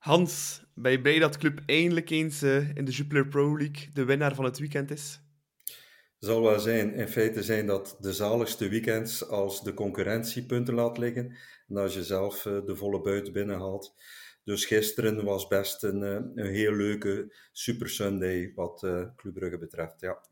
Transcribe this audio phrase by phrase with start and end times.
[0.00, 4.04] Hans, ben je blij dat club eindelijk eens uh, in de Jupiler Pro League de
[4.04, 5.20] winnaar van het weekend is?
[6.18, 6.94] Zal wel zijn.
[6.94, 11.36] In feite zijn dat de zaligste weekends als de concurrentie punten laat liggen
[11.68, 13.94] en als je zelf uh, de volle buit binnenhaalt.
[14.44, 18.80] Dus gisteren was best een, uh, een heel leuke Super Sunday wat
[19.16, 20.00] Club Brugge betreft.
[20.00, 20.24] Ja.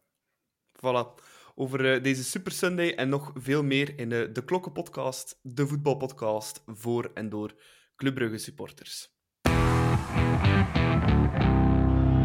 [0.76, 1.22] Voilà.
[1.54, 7.28] Over deze Super Sunday en nog veel meer in de Klokkenpodcast, de voetbalpodcast voor en
[7.28, 7.54] door
[7.96, 9.17] Club Brugge supporters.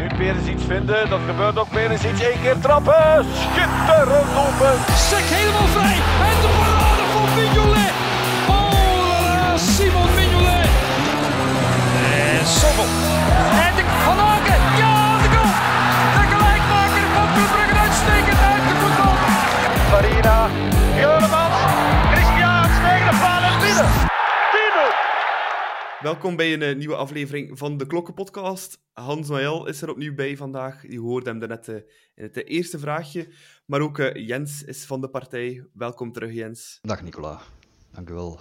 [0.03, 2.21] Nu Perens iets vinden, dat gebeurt ook Perens iets.
[2.21, 4.75] Eén keer trappen, schitterend open.
[5.09, 5.97] Sek helemaal vrij
[6.29, 7.93] en de parade van Mignolet.
[8.55, 10.69] Oh, Simon Mignolet.
[12.37, 12.89] En Sommel.
[13.65, 15.53] En de Van Aken, ja, de goal.
[16.17, 19.19] De gelijkmaker van Club Brugge uitstekend uitgevoetbald.
[19.91, 20.37] Farina,
[21.01, 21.59] Juremans,
[22.13, 23.89] Christiaans tegen de paal en binnen.
[25.99, 28.82] Welkom bij een uh, nieuwe aflevering van de Klokkenpodcast.
[28.93, 30.87] Hans Noël is er opnieuw bij vandaag.
[30.87, 31.75] Je hoorde hem net uh,
[32.15, 33.27] in het uh, eerste vraagje.
[33.65, 35.67] Maar ook Jens is van de partij.
[35.73, 36.79] Welkom terug, Jens.
[36.81, 37.41] Dag Nicola.
[37.91, 38.39] Dank u wel.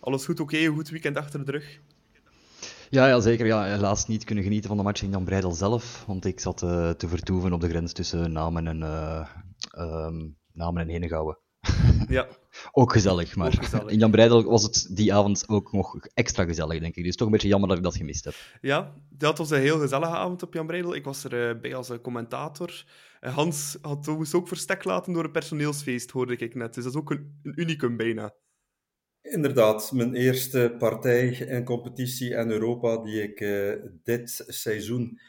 [0.00, 0.54] Alles goed, oké?
[0.54, 0.66] Okay?
[0.66, 1.80] Een goed weekend achter de rug?
[2.90, 3.46] Ja, ja, zeker.
[3.46, 6.04] Ja, helaas niet kunnen genieten van de match in Jan Breidel zelf.
[6.06, 8.82] Want ik zat te vertoeven op de grens tussen Namen en,
[9.78, 11.38] um, Namen en Henegouwen.
[12.18, 12.28] Ja.
[12.72, 13.92] ook gezellig, maar ook gezellig.
[13.92, 17.04] in Jan Breidel was het die avond ook nog extra gezellig, denk ik.
[17.04, 18.34] Dus toch een beetje jammer dat ik dat gemist heb.
[18.60, 20.94] Ja, dat was een heel gezellige avond op Jan Breidel.
[20.94, 22.84] Ik was erbij uh, bij als commentator.
[23.20, 26.74] Uh, Hans had moest ook verstek laten door een personeelsfeest, hoorde ik net.
[26.74, 28.34] Dus dat is ook een, een unicum bijna.
[29.22, 33.72] Inderdaad, mijn eerste partij en competitie en Europa die ik uh,
[34.02, 35.20] dit seizoen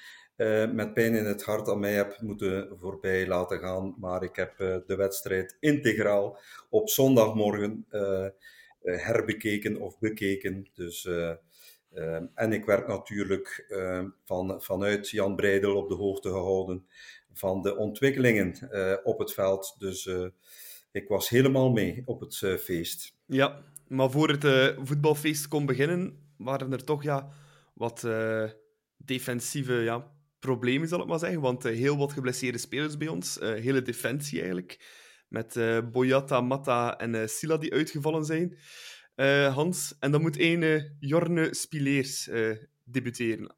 [0.41, 3.95] uh, met pijn in het hart aan mij heb moeten voorbij laten gaan.
[3.97, 6.39] Maar ik heb uh, de wedstrijd integraal
[6.69, 8.27] op zondagmorgen uh,
[8.81, 10.69] herbekeken of bekeken.
[10.73, 11.09] Dus,
[12.33, 13.73] en ik werd natuurlijk
[14.25, 16.85] van, vanuit Jan Breidel op de hoogte gehouden
[17.33, 18.69] van de ontwikkelingen
[19.03, 19.75] op het veld.
[19.77, 20.09] Dus
[20.91, 23.15] ik was helemaal mee op het feest.
[23.25, 27.29] Ja, maar voor het voetbalfeest kon beginnen, waren er toch ja,
[27.73, 28.07] wat
[28.97, 30.10] defensieve ja,
[30.41, 31.41] problemen, zal ik maar zeggen.
[31.41, 33.39] Want uh, heel wat geblesseerde spelers bij ons.
[33.41, 34.99] Uh, hele defensie eigenlijk.
[35.27, 38.57] Met uh, Boyata, Mata en Sila die uitgevallen zijn.
[39.53, 42.29] Hans, en dan moet één Jorne Spileers
[42.83, 43.55] debuteren.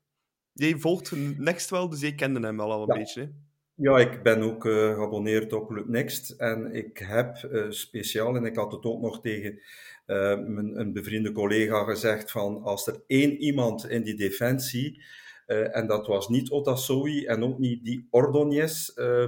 [0.54, 3.00] Jij volgt Next wel, dus jij kende hem wel al een ja.
[3.00, 3.22] beetje.
[3.22, 3.28] Hè?
[3.76, 6.30] Ja, ik ben ook geabonneerd op Next.
[6.30, 9.62] En ik heb speciaal, en ik had het ook nog tegen
[10.06, 15.04] mijn, een bevriende collega gezegd, van als er één iemand in die defensie
[15.48, 19.28] uh, en dat was niet Otasowi en ook niet die Ordonez, uh,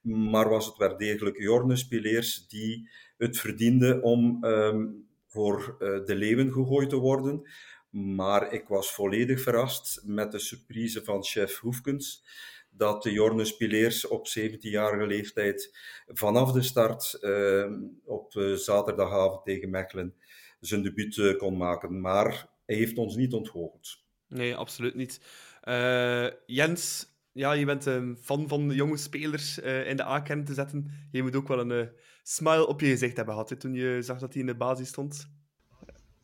[0.00, 6.14] maar was het wel degelijk Jorne Spileers die het verdiende om um, voor uh, de
[6.14, 7.48] leeuwen gegooid te worden.
[7.90, 12.24] Maar ik was volledig verrast met de surprise van chef Hoefkens
[12.70, 17.18] dat de Jorne op 17-jarige leeftijd vanaf de start
[18.04, 20.14] op zaterdagavond tegen Mechelen
[20.60, 22.00] zijn debuut kon maken.
[22.00, 24.04] Maar hij heeft ons niet ontgoocheld.
[24.28, 25.20] Nee, absoluut niet.
[25.68, 30.54] Uh, Jens, ja, je bent een fan van jonge spelers uh, in de A-kern te
[30.54, 30.90] zetten.
[31.10, 31.86] Je moet ook wel een uh,
[32.22, 35.28] smile op je gezicht hebben gehad toen je zag dat hij in de basis stond.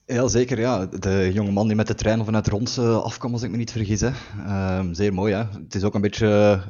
[0.06, 0.58] Ja, zeker.
[0.58, 0.86] Ja.
[0.86, 4.00] De jonge man die met de trein vanuit Rons afkwam, als ik me niet vergis.
[4.00, 4.10] Hè.
[4.38, 5.34] Ehm, zeer mooi.
[5.34, 5.44] Hè.
[5.44, 6.62] Het is ook een beetje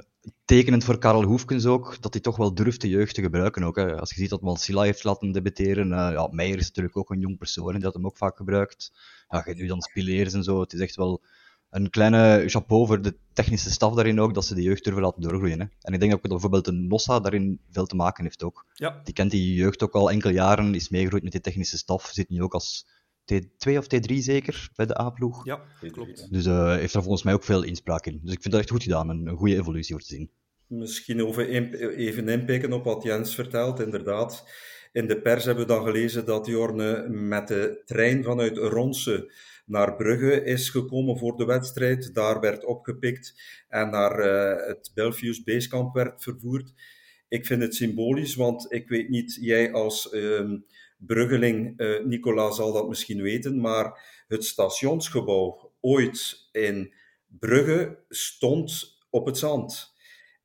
[0.44, 3.64] tekenend voor Karel Hoefkens ook, dat hij toch wel durft de jeugd te gebruiken.
[3.64, 4.00] Ook, hè.
[4.00, 7.38] Als je ziet dat Malsila heeft laten debuteren, ja, Meijer is natuurlijk ook een jong
[7.38, 8.92] persoon en dat hem ook vaak gebruikt.
[9.28, 10.60] Ja, je nu dan Spileers en zo.
[10.60, 11.22] Het is echt wel
[11.70, 15.22] een kleine chapeau voor de technische staf daarin ook, dat ze de jeugd durven laten
[15.22, 15.60] doorgroeien.
[15.60, 15.66] Hè.
[15.80, 18.66] En ik denk dat bijvoorbeeld een Nossa daarin veel te maken heeft ook.
[18.74, 19.00] Ja.
[19.04, 22.28] Die kent die jeugd ook al enkele jaren, is meegegroeid met die technische staf, zit
[22.28, 22.86] nu ook als
[23.32, 25.44] T2 of T3 zeker bij de A-ploeg.
[25.44, 25.60] Ja,
[25.90, 26.32] klopt.
[26.32, 28.20] Dus uh, heeft er volgens mij ook veel inspraak in.
[28.22, 30.30] Dus ik vind dat echt goed gedaan, een, een goede evolutie voor te zien.
[30.66, 31.20] Misschien
[31.96, 34.44] even inpikken op wat Jens vertelt, inderdaad.
[34.92, 39.32] In de pers hebben we dan gelezen dat Jorne met de trein vanuit Ronse
[39.70, 42.14] naar Brugge is gekomen voor de wedstrijd.
[42.14, 46.72] Daar werd opgepikt en naar uh, het Belfius Basecamp werd vervoerd.
[47.28, 50.52] Ik vind het symbolisch, want ik weet niet, jij als uh,
[50.98, 56.94] Bruggeling, uh, Nicola, zal dat misschien weten, maar het stationsgebouw ooit in
[57.26, 59.94] Brugge stond op het zand.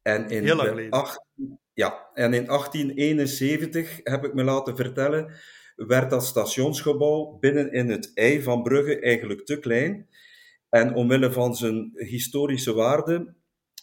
[0.02, 0.92] En in, Heel lang geleden.
[0.92, 1.26] Acht,
[1.74, 5.34] ja, en in 1871 heb ik me laten vertellen
[5.76, 10.08] werd dat stationsgebouw binnen in het ei van Brugge eigenlijk te klein.
[10.70, 13.34] En omwille van zijn historische waarde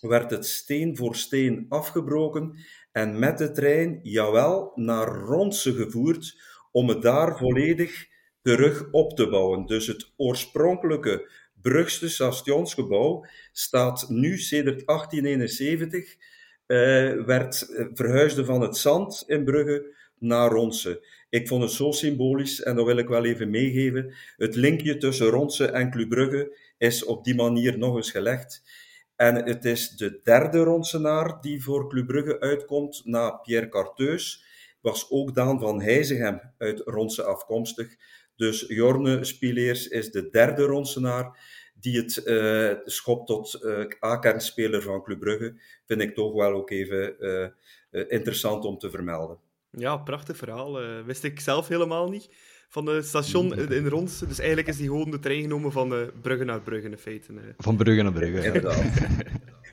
[0.01, 2.57] werd het steen voor steen afgebroken
[2.93, 6.41] en met de trein, jawel, naar Ronse gevoerd
[6.71, 8.07] om het daar volledig
[8.43, 9.67] terug op te bouwen.
[9.67, 11.31] Dus het oorspronkelijke
[11.63, 16.17] Brugste stationsgebouw staat nu sedert 1871,
[16.67, 21.07] eh, werd uh, verhuisde van het Zand in Brugge naar Ronse.
[21.33, 24.15] Ik vond het zo symbolisch en dat wil ik wel even meegeven.
[24.37, 28.63] Het linkje tussen Ronse en Club Brugge is op die manier nog eens gelegd.
[29.17, 34.45] En het is de derde Ronsenaar die voor Club Brugge uitkomt na Pierre Carteus.
[34.81, 37.97] Was ook Daan van Heijzegem uit Ronse afkomstig.
[38.37, 41.39] Dus Jorne Spileers is de derde Ronsenaar
[41.75, 45.61] die het uh, schopt tot uh, A-kernspeler van Club Brugge.
[45.87, 49.51] Vind ik toch wel ook even uh, interessant om te vermelden.
[49.77, 51.05] Ja, prachtig verhaal.
[51.05, 52.35] wist ik zelf helemaal niet.
[52.69, 54.27] Van het station in Ronse.
[54.27, 57.55] Dus eigenlijk is die gewoon de trein genomen van Brugge naar Brugge in feite.
[57.57, 58.45] Van Brugge naar Brugge.
[58.47, 58.85] Inderdaad.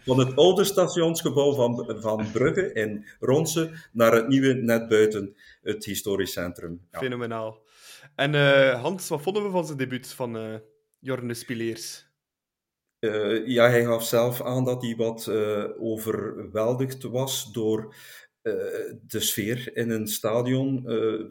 [0.06, 5.86] van het oude stationsgebouw van, van Brugge in Ronse naar het nieuwe net buiten het
[5.86, 6.88] historisch centrum.
[6.92, 7.00] Ja.
[7.00, 7.62] Fenomenaal.
[8.16, 10.56] En uh, Hans, wat vonden we van zijn debuut van uh,
[11.00, 12.08] Jorne Spileers?
[13.00, 15.32] Uh, ja, hij gaf zelf aan dat hij wat
[15.80, 17.96] overweldigd was door
[19.08, 20.84] de sfeer in een stadion.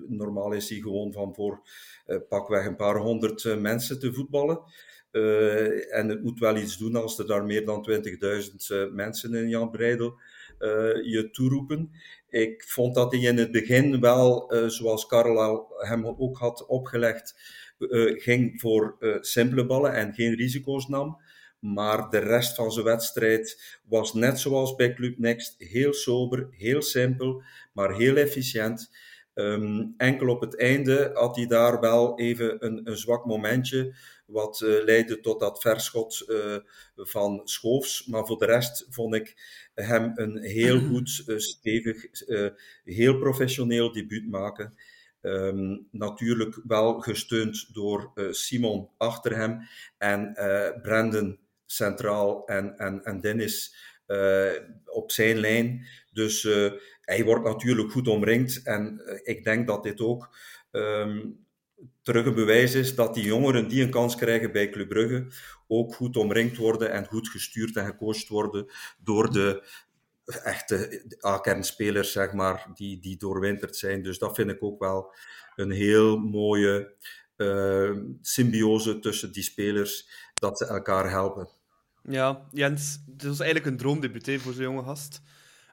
[0.08, 1.60] normaal is hij gewoon van voor
[2.28, 4.60] pakweg een paar honderd mensen te voetballen.
[5.90, 7.88] en het moet wel iets doen als er daar meer dan
[8.88, 10.18] 20.000 mensen in Jan Breidel
[11.02, 11.90] je toeroepen.
[12.28, 17.34] Ik vond dat hij in het begin wel, uh, zoals Karel hem ook had opgelegd,
[17.78, 21.20] uh, ging voor uh, simpele ballen en geen risico's nam.
[21.58, 26.82] Maar de rest van zijn wedstrijd was net zoals bij Club Next heel sober, heel
[26.82, 28.90] simpel, maar heel efficiënt.
[29.34, 33.94] Um, enkel op het einde had hij daar wel even een, een zwak momentje,
[34.26, 36.56] wat uh, leidde tot dat verschot uh,
[36.96, 38.06] van Schoofs.
[38.06, 39.36] Maar voor de rest vond ik
[39.74, 42.04] hem een heel goed, uh, stevig,
[42.84, 44.74] heel professioneel debuut maken.
[45.20, 49.60] Um, natuurlijk wel gesteund door Simon achter hem
[49.98, 50.32] en
[50.82, 51.38] Brandon
[51.68, 53.76] centraal en, en, en Dennis
[54.84, 55.86] op zijn lijn.
[56.12, 56.42] Dus
[57.00, 60.36] hij wordt natuurlijk goed omringd en ik denk dat dit ook
[60.70, 61.46] um,
[62.02, 65.26] terug een bewijs is dat die jongeren die een kans krijgen bij Club Brugge
[65.66, 68.66] ook goed omringd worden en goed gestuurd en gecoacht worden
[68.98, 69.68] door de
[70.24, 74.02] echte A-kernspelers, zeg maar, die, die doorwinterd zijn.
[74.02, 75.14] Dus dat vind ik ook wel
[75.56, 76.94] een heel mooie
[78.22, 81.48] symbiose tussen die spelers, dat ze elkaar helpen.
[82.08, 85.20] Ja, Jens, het was eigenlijk een droomdebuut voor zo'n jonge gast.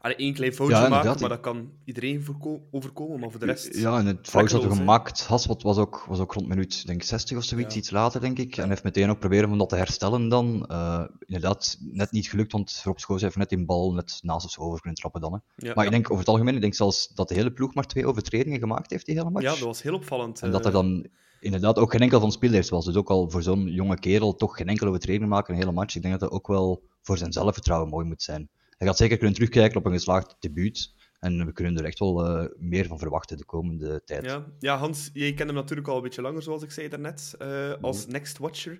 [0.05, 2.25] Allee, één klein foutje ja, maken, maar dat kan iedereen
[2.71, 3.77] overkomen, maar voor de rest...
[3.77, 7.03] Ja, en het fout dat we gemaakt, Haswat was ook, was ook rond minuut denk
[7.03, 7.79] 60 of zoiets, ja.
[7.79, 8.57] iets later, denk ik.
[8.57, 10.69] En heeft meteen ook proberen om dat te herstellen dan.
[10.71, 14.59] Uh, inderdaad, net niet gelukt, want Rob Schoos heeft net die bal net naast of
[14.59, 15.33] over kunnen trappen dan.
[15.33, 15.67] Hè.
[15.67, 17.87] Ja, maar ik denk over het algemeen, ik denk zelfs dat de hele ploeg maar
[17.87, 19.45] twee overtredingen gemaakt heeft, die hele match.
[19.45, 20.41] Ja, dat was heel opvallend.
[20.41, 21.07] En dat er dan
[21.39, 22.85] inderdaad ook geen enkel van spelers was.
[22.85, 25.95] Dus ook al voor zo'n jonge kerel toch geen enkele overtreding maken een hele match.
[25.95, 29.17] Ik denk dat dat ook wel voor zijn zelfvertrouwen mooi moet zijn hij gaat zeker
[29.17, 30.93] kunnen terugkijken op een geslaagd debuut.
[31.19, 34.25] En we kunnen er echt wel uh, meer van verwachten de komende tijd.
[34.25, 37.35] Ja, ja Hans, jij kent hem natuurlijk al een beetje langer, zoals ik zei daarnet,
[37.41, 38.79] uh, als mm Next Watcher.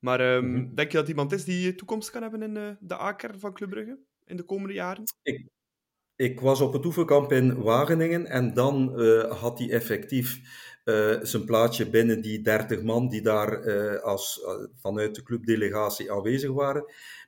[0.00, 0.74] Maar um, mm -hmm.
[0.74, 3.70] denk je dat iemand is die toekomst kan hebben in uh, de Aker van Club
[3.70, 5.04] Brugge in de komende jaren?
[5.22, 5.48] Ik,
[6.16, 9.00] ik was op het oefenkamp in Wageningen en dan
[9.30, 10.40] had hij effectief
[11.22, 14.40] zijn plaatje binnen die 30 man die daar als,
[14.76, 16.84] vanuit de clubdelegatie aanwezig waren.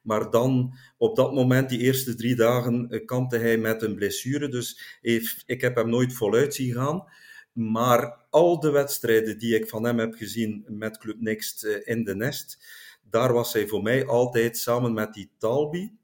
[0.09, 4.49] Maar dan, op dat moment, die eerste drie dagen, eh, kampte hij met een blessure.
[4.49, 4.99] Dus
[5.47, 7.05] ik heb hem nooit voluit zien gaan.
[7.53, 12.05] Maar al de wedstrijden die ik van hem heb gezien met Club Next eh, in
[12.05, 12.59] de Nest,
[13.11, 15.97] daar was hij voor mij altijd samen met die Talbi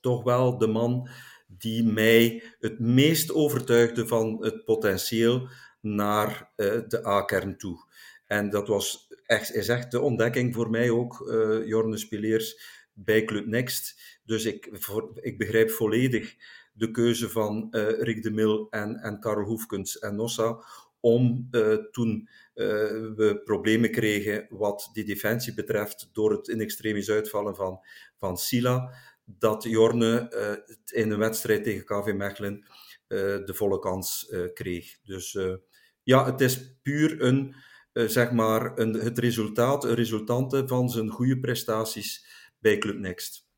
[0.00, 1.08] toch wel de man
[1.46, 5.48] die mij het meest overtuigde van het potentieel
[5.82, 7.86] naar uh, de A-kern toe.
[8.26, 12.60] En dat was echt, is echt de ontdekking voor mij ook, uh, Jorne Spileers,
[12.92, 14.00] bij Club Next.
[14.24, 14.66] Dus ik,
[15.14, 16.34] ik begrijp volledig
[16.72, 20.64] de keuze van uh, Rick de Mil en, en Karel Hoefkens en Nossa
[21.00, 21.48] om
[21.90, 27.80] toen we problemen kregen wat die defensie betreft door het in extremis uitvallen van,
[28.18, 30.28] van Sila, dat Jorne
[30.92, 32.66] in een wedstrijd tegen KV Mechelen
[33.08, 34.98] de volle kans kreeg.
[35.04, 35.38] Dus
[36.02, 37.54] ja, het is puur een,
[37.92, 42.26] zeg maar, een, het resultaat, een resultante van zijn goede prestaties
[42.58, 43.50] bij Club Next.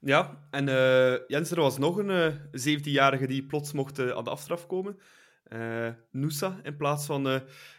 [0.00, 4.10] Ja, en uh, Jens, er was nog een uh, eh, 17-jarige die plots mocht uh,
[4.10, 4.98] aan de afstraf komen.
[6.10, 7.24] Noosa in plaats van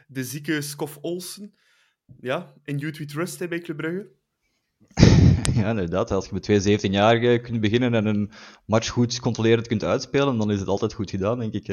[0.07, 1.53] de zieke Skof Olsen.
[2.19, 4.11] Ja, in You We Trust bij Club Brugge.
[5.61, 6.11] ja, inderdaad.
[6.11, 8.31] Als je met twee 17-jarigen kunt beginnen en een
[8.65, 11.67] match goed controlerend kunt uitspelen, dan is het altijd goed gedaan, denk ik.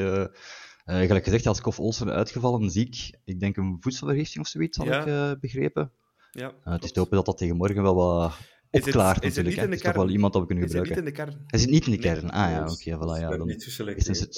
[0.89, 3.11] Gelijk gezegd, als Kof Olsen uitgevallen, ziek.
[3.25, 5.31] Ik denk een voedselvergiftiging of zoiets, had ja.
[5.31, 5.91] ik begrepen.
[6.31, 8.31] Ja, Uh, het is te hopen dat dat tegen morgen wel wat
[8.71, 9.55] Is het- opklaart is het natuurlijk.
[9.55, 11.23] in de Het is toch wel iemand dat we kunnen Is het niet gebruiken.
[11.23, 11.47] in de kern?
[11.51, 12.13] Hij zit niet in de Nee.
[12.15, 12.29] kern.
[12.31, 13.07] Ah ja, oké, voilà.
[13.07, 14.37] dat Ja, is dan niet is het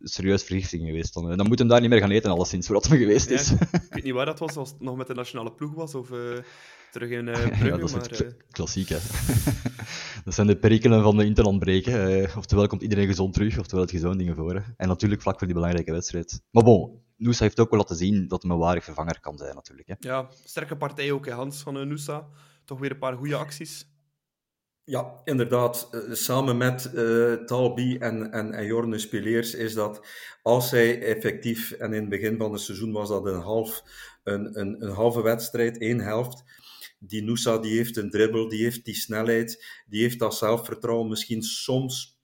[0.00, 1.14] een serieus vergiftiging geweest.
[1.14, 3.50] Dan, dan moet hem daar niet meer gaan eten, alleszins, voordat hij geweest Ja, is.
[3.50, 6.10] ik weet niet waar dat was, als het nog met de nationale ploeg was of
[6.10, 6.18] eh,
[6.90, 8.96] terug in eh Ja, Brugge, dat is maar eh, kla- klassiek, hè.
[10.24, 12.22] dat zijn de perikelen van de interland breken.
[12.24, 14.54] Eh, oftewel komt iedereen gezond terug, oftewel het je zo'n dingen voor.
[14.54, 14.60] hè.
[14.76, 16.42] En natuurlijk vlak voor die belangrijke wedstrijd.
[16.50, 19.54] Maar bon, Noosa heeft ook wel laten zien dat hij een ware vervanger kan zijn,
[19.54, 19.88] natuurlijk.
[19.88, 19.94] Hè.
[19.98, 22.26] ja, sterke partij ook, hè, Hans van uh, Nusa.
[22.64, 23.86] Toch weer een paar goede acties.
[24.84, 25.90] Ja, inderdaad.
[26.10, 30.06] samen met eh Talbi en, en, en Jorne Spileers is dat
[30.42, 33.82] als zij effectief, en in het begin van het seizoen was dat een, half,
[34.24, 36.44] een, een, een halve wedstrijd, één helft.
[36.98, 41.08] Die Nusa die heeft een dribbel, die heeft die snelheid, die heeft dat zelfvertrouwen.
[41.08, 42.18] Misschien soms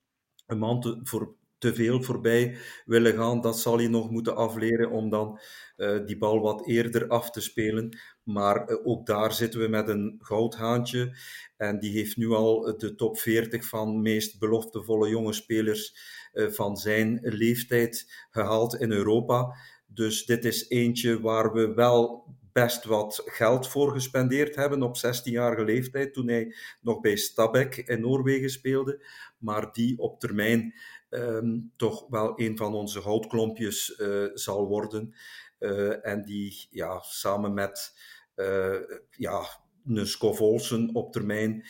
[0.47, 1.37] een man te, voor,
[1.73, 3.41] veel voorbij willen gaan.
[3.41, 5.41] Dat zal hij nog moeten afleren om dan
[5.77, 7.99] uh, die bal wat eerder af te spelen.
[8.23, 11.17] Maar uh, ook daar zitten we met een goudhaantje.
[11.57, 15.97] En die heeft nu al de top 40 van meest beloftevolle jonge spelers
[16.33, 19.57] uh, van zijn leeftijd gehaald in Europa.
[19.87, 25.65] Dus dit is eentje waar we wel best wat geld voor gespendeerd hebben op 16-jarige
[25.65, 29.07] leeftijd, toen hij nog bij Stabæk in Noorwegen speelde.
[29.39, 30.75] Maar die op termijn
[31.11, 35.15] um, toch wel een van onze houtklompjes uh, zal worden.
[35.59, 37.93] Uh, en die ja, samen met
[38.37, 38.81] uh,
[39.11, 39.47] ja,
[39.87, 41.67] een Skov Olsen op termijn,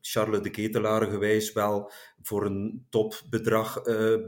[0.00, 1.90] Charles de Ketelaar gewijs, wel
[2.22, 3.82] voor een topbedrag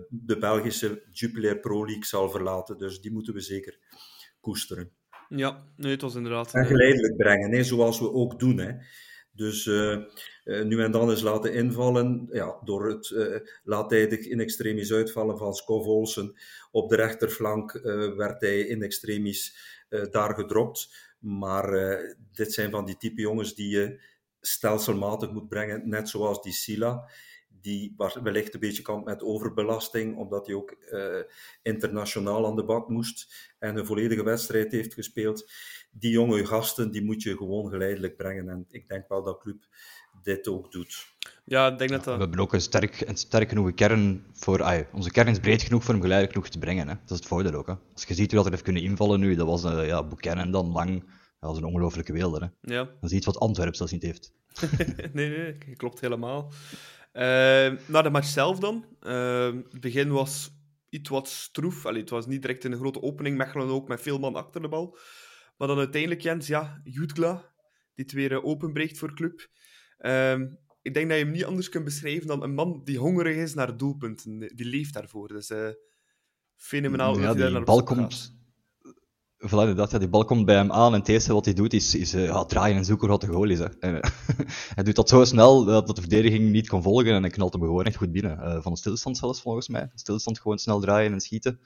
[0.08, 2.78] de Belgische Jupiler Pro League zal verlaten.
[2.78, 3.78] Dus die moeten we zeker
[4.46, 4.90] koesteren.
[5.28, 6.54] Ja, nee, het was inderdaad...
[6.54, 8.58] En geleidelijk brengen, hè, zoals we ook doen.
[8.58, 8.72] Hè.
[9.32, 9.98] Dus uh,
[10.44, 15.38] uh, nu en dan eens laten invallen, ja, door het uh, laattijdig in extremis uitvallen
[15.38, 16.34] van Skov Olsen
[16.70, 17.72] op de rechterflank
[18.16, 19.56] werd hij in extremis
[20.10, 20.94] daar gedropt.
[21.18, 21.98] Maar
[22.32, 24.00] dit zijn van die type jongens die je
[24.40, 27.10] stelselmatig moet brengen, net zoals die Sila
[27.60, 31.22] die wellicht een beetje kampt met overbelasting, omdat hij ook uh,
[31.62, 35.50] internationaal aan de bak moest en een volledige wedstrijd heeft gespeeld.
[35.90, 38.48] Die jonge gasten, die moet je gewoon geleidelijk brengen.
[38.48, 39.66] En ik denk wel dat club
[40.22, 41.14] dit ook doet.
[41.44, 42.14] Ja, ik denk dat dat...
[42.14, 44.62] We hebben ook een sterk, een sterk genoeg kern voor...
[44.62, 46.88] Ay, onze kern is breed genoeg voor hem geleidelijk genoeg te brengen.
[46.88, 46.94] Hè.
[46.94, 47.66] Dat is het voordeel ook.
[47.66, 47.74] Hè.
[47.92, 50.50] Als je ziet hoe dat er heeft kunnen invallen nu, dat was uh, ja, Buchanan
[50.50, 51.04] dan lang...
[51.40, 52.42] Dat was een ongelofelijke wilder.
[52.42, 52.74] Hè.
[52.74, 52.84] Ja.
[52.84, 54.32] Dat is iets wat Antwerpen zelfs niet heeft.
[55.12, 56.52] nee, nee, klopt helemaal.
[57.16, 57.22] Uh,
[57.88, 58.84] naar de match zelf dan.
[59.02, 60.50] Uh, het begin was
[60.88, 61.86] iets wat stroef.
[61.86, 63.36] Allee, het was niet direct een grote opening.
[63.36, 64.98] Mechelen ook met veel man achter de bal.
[65.56, 67.52] Maar dan uiteindelijk, Jens, ja, Jutgla,
[67.94, 69.48] die het weer openbreekt voor club.
[69.98, 70.40] Uh,
[70.82, 73.54] ik denk dat je hem niet anders kunt beschrijven dan een man die hongerig is
[73.54, 74.38] naar doelpunten.
[74.38, 75.28] Die leeft daarvoor.
[75.28, 75.68] Dus uh,
[76.56, 78.35] fenomenaal ja, dat hij daar die naar bal komt...
[79.48, 81.72] Voilà, inderdaad, ja, die bal komt bij hem aan en het eerste wat hij doet
[81.72, 83.58] is, is uh, ja, draaien en zoeken wat de goal is.
[83.58, 83.68] Hè.
[83.78, 84.00] En, uh,
[84.74, 87.62] hij doet dat zo snel dat de verdediging niet kon volgen en hij knalt hem
[87.62, 88.38] gewoon echt goed binnen.
[88.38, 89.90] Uh, van de stilstand zelfs, volgens mij.
[89.94, 91.60] Stilstand gewoon snel draaien en schieten.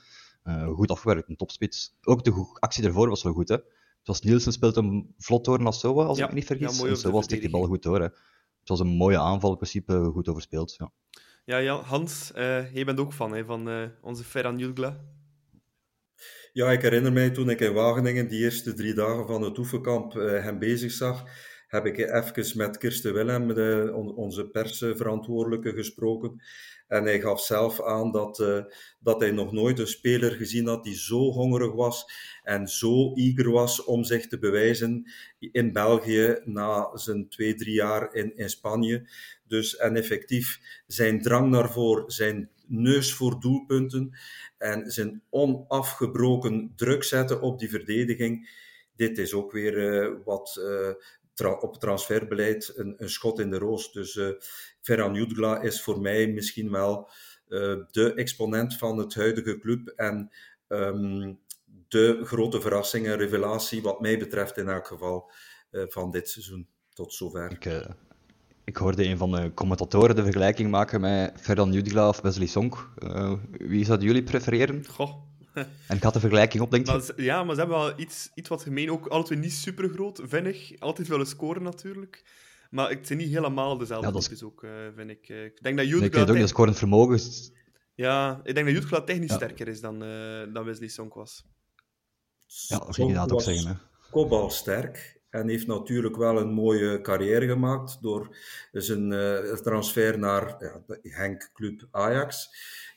[0.74, 1.96] goed afgewerkt, een topspits.
[2.02, 3.48] Ook de actie daarvoor was wel goed.
[3.48, 3.54] Hè.
[3.54, 6.80] Het was Nielsen speelt hem vlot door naar Sowa, als ja, ik me niet vergis.
[6.80, 8.00] Ja, en Sowa stikt die bal goed door.
[8.00, 8.08] Hè.
[8.60, 10.74] Het was een mooie aanval, in principe goed overspeeld.
[10.78, 10.92] Ja,
[11.44, 12.30] ja, ja Hans,
[12.72, 14.96] jij bent ook fan hè, van onze Ferran Jutgla.
[16.52, 20.14] Ja, ik herinner mij toen ik in Wageningen die eerste drie dagen van het oefenkamp
[20.14, 21.24] uh, hem bezig zag,
[21.66, 26.42] heb ik even met Kirsten Willem, de, on, onze persverantwoordelijke, gesproken.
[26.86, 28.64] En hij gaf zelf aan dat, uh,
[28.98, 32.04] dat hij nog nooit een speler gezien had die zo hongerig was
[32.42, 38.14] en zo eager was om zich te bewijzen in België na zijn twee, drie jaar
[38.14, 39.08] in, in Spanje.
[39.50, 44.18] Dus en effectief zijn drang naar voren, zijn neus voor doelpunten
[44.58, 48.50] en zijn onafgebroken druk zetten op die verdediging.
[48.96, 53.92] Dit is ook weer uh, wat uh, op transferbeleid een, een, schot in de roos.
[53.92, 54.28] Dus uh,
[54.80, 57.10] Ferran Jutgla is voor mij misschien wel
[57.90, 60.30] de exponent van het huidige club en
[60.68, 61.40] um,
[61.88, 65.30] de grote verrassing en revelatie, wat mij betreft in elk geval,
[65.70, 66.68] van dit seizoen.
[66.92, 67.58] Tot zover.
[68.64, 72.92] Ik hoorde een van de commentatoren de vergelijking maken met Ferran Jutgla of Wesley Sonk.
[72.98, 74.86] Uh, wie zouden jullie prefereren?
[74.86, 75.28] Goh.
[75.88, 76.86] En gaat de vergelijking op, denk?
[76.86, 78.90] Maar ze, ja, maar ze hebben wel iets, iets wat gemeen.
[78.90, 80.78] Ook alle twee niet super groot, vinnig.
[80.78, 82.24] Altijd willen scoren natuurlijk.
[82.70, 84.28] Maar het zijn niet helemaal dezelfde ja, dat is...
[84.28, 85.28] types ook, uh, vind ik.
[85.28, 87.52] Uh, ik denk dat Nee, ik weet ook niet, dat scorend vermogen is...
[87.94, 89.36] Ja, ik denk dat Jutgla technisch Ja.
[89.36, 91.44] sterker is dan, uh, dan Wesley Sonk was.
[92.46, 93.66] Ja, dat ging je inderdaad ook zeggen.
[93.66, 93.74] Hè.
[94.10, 98.36] Kopbalsterk en heeft natuurlijk wel een mooie carrière gemaakt door
[98.72, 102.48] zijn uh, transfer naar ja, Henk Club Ajax.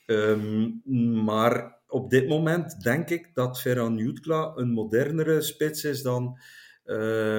[0.06, 0.82] Um,
[1.24, 6.38] maar op dit moment denk ik dat Ferran Jutgla een modernere spits is dan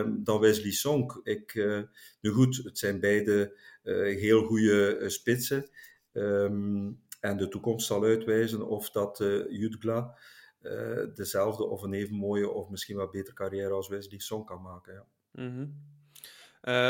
[0.08, 1.20] dan Wesley Song.
[1.24, 1.54] Ik,
[2.22, 3.58] nu goed, het zijn beide
[4.18, 5.70] heel goede spitsen.
[6.14, 6.92] Ehm,
[7.26, 9.52] en de toekomst zal uitwijzen of dat uh,
[10.70, 14.62] Jutgla dezelfde of een even mooie of misschien wat betere carrière als Wesley Song kan
[14.62, 14.94] maken.
[14.94, 15.06] Ja.
[15.32, 15.68] Mhm.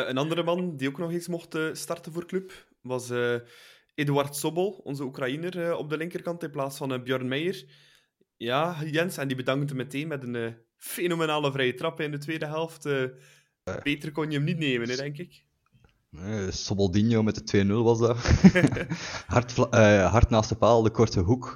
[0.08, 3.12] een andere man die ook nog eens mocht starten voor club was
[3.96, 7.66] Eduard Sobol, onze Oekraïner, op de linkerkant in plaats van Björn Meijer.
[8.38, 12.46] Ja, Jens, en die bedankte meteen met een uh, fenomenale vrije trap in de tweede
[12.46, 12.86] helft.
[12.86, 13.06] Uh,
[13.84, 15.44] beter kon je hem niet nemen, hè, denk ik.
[16.10, 18.18] Nee, Soboldinho met de 2-0 was dat.
[19.28, 21.54] hard, uh, hard, naast de paal, de korte hoek.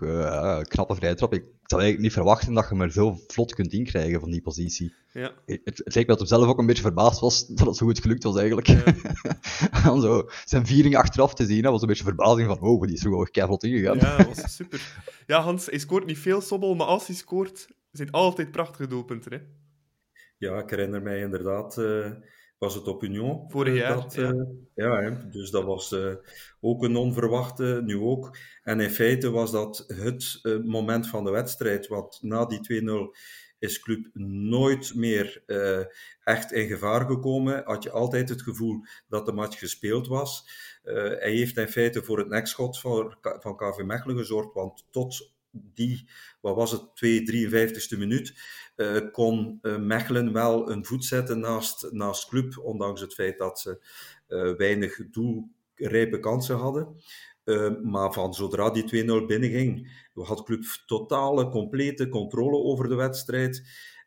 [0.68, 1.34] knappe vrije trap.
[1.34, 4.42] Ik zou eigenlijk niet verwachten dat je hem er zo vlot kunt inkrijgen van die
[4.42, 4.94] positie.
[5.12, 5.34] Ja.
[5.46, 7.86] Het, het leek me dat hij zelf ook een beetje verbaasd was dat het zo
[7.86, 8.68] goed gelukt was, eigenlijk.
[8.68, 10.00] Ja.
[10.02, 13.04] zo, zijn viering achteraf te zien, dat was een beetje verbazing van, oh, die is
[13.04, 13.98] er gewoon vlot ingegaan.
[13.98, 14.82] Ja, dat was super.
[15.28, 19.32] Ja, Hans, hij scoort niet veel, Sobbel, maar als hij scoort, zijn altijd prachtige doelpunten,
[19.32, 19.40] hè?
[20.38, 21.78] Ja, ik herinner mij inderdaad...
[21.78, 22.12] Uh
[22.60, 23.50] was het op Union.
[23.50, 23.96] Vorig jaar.
[23.96, 26.14] Dat, ja, uh, ja hè, dus dat was uh,
[26.62, 28.38] ook een onverwachte, nu ook.
[28.64, 33.18] En in feite was dat het uh, moment van de wedstrijd, want na die 2-0
[33.60, 35.44] is Club nooit meer
[36.24, 37.62] echt in gevaar gekomen.
[37.66, 40.50] Had je altijd het gevoel dat de match gespeeld was.
[40.84, 46.10] hij heeft in feite voor het nekschot van, van KV Mechelen gezorgd, want tot die,
[46.42, 48.34] wat was het, 2, 53ste minuut,
[48.76, 53.60] uh, kon uh, Mechelen wel een voet zetten naast, naast Club, ondanks het feit dat
[53.60, 53.86] ze
[54.28, 56.96] uh, weinig doelrijpe kansen hadden.
[57.84, 63.64] maar van zodra die 2-0 binnenging, had Club totale, complete controle over de wedstrijd.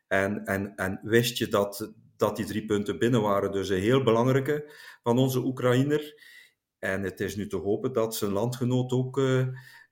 [0.07, 3.51] En, en, en wist je dat, dat die drie punten binnen waren.
[3.51, 4.71] Dus een heel belangrijke
[5.03, 6.21] van onze Oekraïner.
[6.79, 9.21] En het is nu te hopen dat zijn landgenoot ook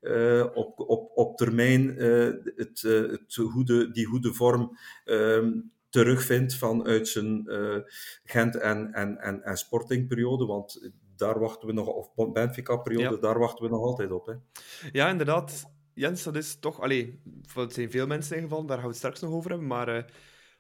[0.02, 6.56] uh, op, op, op termijn uh, het, uh, het goede, die goede vorm um, terugvindt
[6.56, 7.48] vanuit zijn
[8.24, 10.46] Gent- en, en, en, en sportingperiode.
[10.46, 13.22] Want daar wachten we nog, of Benfica-periode, ja.
[13.22, 14.26] daar wachten we nog altijd op.
[14.26, 14.34] Hè.
[14.92, 15.64] Ja, inderdaad.
[15.94, 16.82] Jens, dat is toch...
[16.82, 17.22] Allee,
[17.54, 19.68] het zijn veel mensen ingevallen, daar gaan we het straks nog over hebben.
[19.68, 20.12] Maar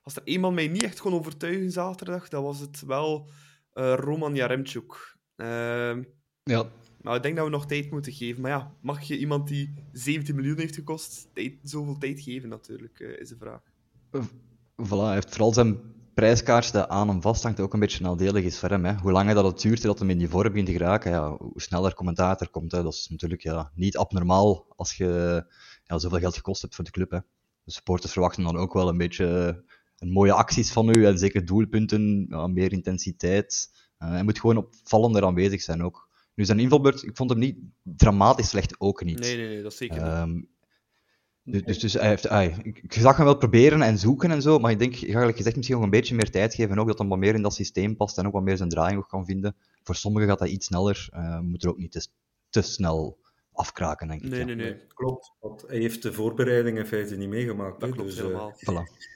[0.02, 3.30] als er eenmaal mij niet echt kon overtuigen zaterdag, dan was het wel
[3.74, 5.18] Roman Jaremchuk.
[5.36, 6.04] Ehm,
[6.44, 8.42] ja, maar ik denk dat we nog tijd moeten geven.
[8.42, 13.00] Maar ja, mag je iemand die 17 miljoen heeft gekost, tijd, zoveel tijd geven natuurlijk,
[13.00, 13.62] uh, is de vraag.
[14.76, 15.80] Voilà, hij heeft vooral zijn
[16.14, 18.86] prijskaart dat aan hem vasthangt ook een beetje nadelig is voor hem.
[18.86, 18.94] Hè.
[18.94, 21.94] Hoe langer dat het duurt dat hij in die vorm te geraken, ja, hoe sneller
[21.94, 22.72] commentator komt.
[22.72, 22.84] Hè.
[22.84, 25.44] Dat is natuurlijk ja, niet abnormaal als je
[25.84, 27.12] ja, zoveel geld gekost hebt voor de club.
[27.12, 27.20] Hè.
[27.64, 29.64] De supporters verwachten dan ook wel een beetje
[29.98, 33.70] een mooie acties van u, en zeker doelpunten, ja, meer intensiteit.
[34.00, 36.10] Uh, hij moet gewoon opvallender aanwezig zijn ook.
[36.42, 39.20] Nu, zijn invalbeurt, ik vond hem niet dramatisch slecht, ook niet.
[39.20, 40.12] Nee, nee, nee dat zeker niet.
[40.12, 40.50] Um,
[41.44, 44.60] dus, dus, dus hij heeft, ay, ik zag hem wel proberen en zoeken en zo,
[44.60, 46.80] maar ik denk, eigenlijk gezegd, misschien nog een beetje meer tijd geven.
[46.80, 48.98] ook dat hij wat meer in dat systeem past en ook wat meer zijn draaiing
[48.98, 49.56] nog kan vinden.
[49.84, 51.10] Voor sommigen gaat dat iets sneller.
[51.14, 52.08] Uh, moet er ook niet te,
[52.50, 53.18] te snel
[53.54, 54.30] afkraken, denk ik.
[54.30, 54.46] Nee, ja.
[54.46, 54.76] nee, nee.
[54.94, 57.80] Klopt, want hij heeft de voorbereiding in feite niet meegemaakt.
[57.80, 58.54] Dat klopt dus, helemaal.
[58.60, 59.10] Uh, voilà.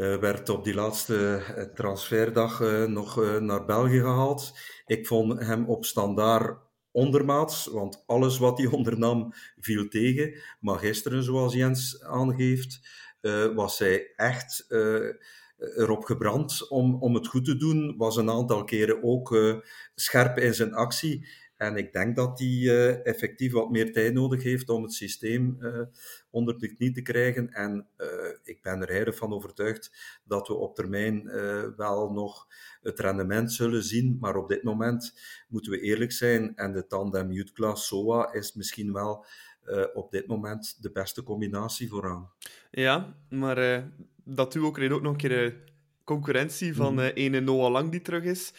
[0.00, 1.42] Uh, werd op die laatste
[1.74, 4.58] transferdag uh, nog naar België gehaald.
[4.86, 6.58] Ik vond hem op standaard
[6.90, 10.40] ondermaats, want alles wat hij ondernam viel tegen.
[10.60, 12.80] Maar gisteren, zoals Jens aangeeft,
[13.54, 14.66] was hij echt
[15.56, 17.94] erop gebrand om, om het goed te doen.
[17.96, 19.36] Was een aantal keren ook
[19.94, 21.28] scherp in zijn actie.
[21.60, 25.56] En ik denk dat hij uh, effectief wat meer tijd nodig heeft om het systeem
[25.60, 25.80] uh,
[26.30, 27.48] onder de knie te krijgen.
[27.48, 28.06] En uh,
[28.42, 29.92] ik ben er heilig van overtuigd
[30.24, 31.24] dat we op termijn
[31.76, 32.46] wel nog
[32.82, 34.16] het rendement zullen zien.
[34.20, 35.14] Maar op dit moment
[35.48, 36.56] moeten we eerlijk zijn.
[36.56, 39.26] En de tandem Jutgla-Soa is misschien wel
[39.94, 42.30] op dit moment de beste combinatie vooraan.
[42.70, 43.90] Ja, maar
[44.24, 45.64] dat doet ook, ook nog een keer
[46.04, 47.00] concurrentie van mm.
[47.00, 48.52] ene Noah Lang die terug is.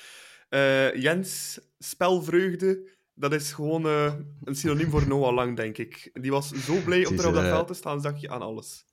[0.54, 6.10] Uh, Jens, spelvreugde, dat is gewoon uh, een synoniem voor Noah Lang, denk ik.
[6.14, 8.86] Die was zo blij om er op dat veld te staan, zag je aan alles.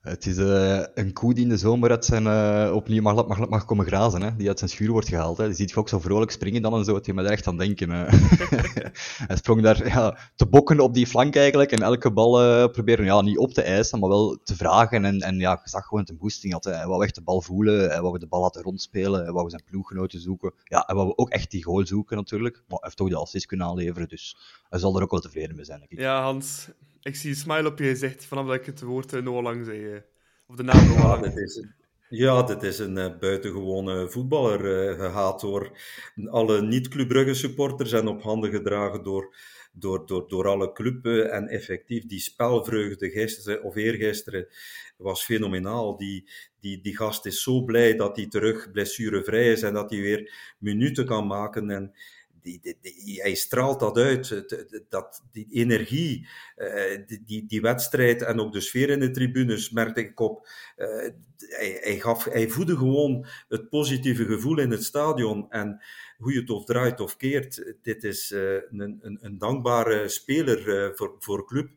[0.00, 3.64] Het is uh, een koe die in de zomer zijn, uh, opnieuw mag, mag, mag
[3.64, 5.36] komen grazen, hè, die uit zijn schuur wordt gehaald.
[5.36, 5.46] Hè.
[5.46, 7.46] Die ziet je ook zo vrolijk springen dan en zo, het je me er echt
[7.46, 7.90] aan denken.
[9.28, 13.04] hij sprong daar ja, te bokken op die flank eigenlijk en elke bal uh, proberen,
[13.04, 15.04] ja, niet op te eisen, maar wel te vragen.
[15.04, 16.64] En, en ja, je zag gewoon de boosting had.
[16.64, 16.72] Hè.
[16.72, 20.20] Hij echt de bal voelen, hij wou de bal laten rondspelen, hij wou zijn ploeggenoten
[20.20, 20.52] zoeken.
[20.64, 23.46] Ja, hij wou ook echt die goal zoeken natuurlijk, maar hij heeft toch de assist
[23.46, 24.36] kunnen aanleveren, dus
[24.68, 25.86] hij zal er ook wel tevreden mee zijn.
[25.88, 26.68] Ja, Hans,
[27.02, 29.64] ik zie een smile op je gezicht vanaf dat ik het woord uh, Noah Lang
[29.64, 29.94] zei.
[29.94, 30.00] Uh,
[30.46, 31.24] of de naam Noah Lang.
[31.24, 31.66] Ja, is,
[32.08, 35.78] Ja, dit is een uh, buitengewone voetballer, uh, gehaat door
[36.26, 39.36] alle niet-Club Brugge supporters en op handen gedragen door,
[39.72, 41.28] door, door, door alle clubs.
[41.28, 44.46] En effectief, die spelvreugde gisteren of eergisteren
[44.96, 45.96] was fenomenaal.
[45.96, 50.00] Die, die, die gast is zo blij dat hij terug blessurevrij is en dat hij
[50.00, 51.70] weer minuten kan maken.
[51.70, 51.94] En
[52.42, 54.44] die, die, hij straalt dat uit,
[54.88, 60.00] dat, die energie, uh, die, die wedstrijd en ook de sfeer in de tribunes, merkte
[60.00, 60.48] ik op.
[60.76, 60.86] Uh,
[61.36, 65.50] hij, hij, gaf, hij voedde gewoon het positieve gevoel in het stadion.
[65.50, 65.82] En
[66.18, 70.92] hoe je het of draait of keert, dit is uh, een, een, een, dankbare speler
[70.96, 71.70] voor, voor club.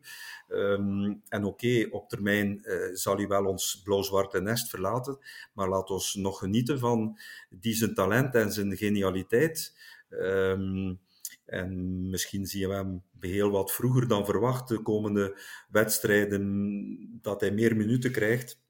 [0.48, 5.18] Um, en oké, op termijn zal hij wel ons blauw-zwarte nest verlaten,
[5.54, 9.74] maar laat ons nog genieten van die zijn talent en zijn genialiteit.
[10.20, 11.00] Um,
[11.44, 15.38] en misschien zien we hem heel wat vroeger dan verwacht de komende
[15.70, 18.62] wedstrijden, dat hij meer minuten krijgt.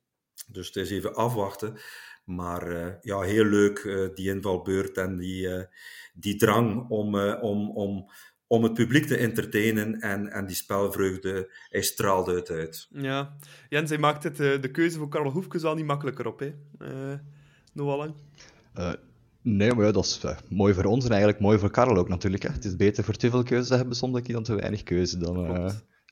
[0.46, 1.76] Dus het is even afwachten.
[2.24, 5.62] Maar uh, ja, heel leuk uh, die invalbeurt en die, uh,
[6.14, 8.10] die drang om, om, om,
[8.46, 12.88] om het publiek te entertainen en, en die spelvreugde, hij straalde het uit.
[12.90, 13.36] Ja,
[13.68, 16.54] Jens, hij maakt het, de keuze voor Karel Hoefkes wel niet makkelijker op, hè?
[17.72, 18.14] Noah Lang?
[19.44, 22.08] Nee, maar ja, dat is uh, mooi voor ons en eigenlijk mooi voor Karel ook
[22.08, 22.42] natuurlijk.
[22.42, 22.48] Hè.
[22.48, 25.18] Het is beter voor te veel keuze te hebben soms dan te weinig keuze.
[25.18, 25.70] Dan uh,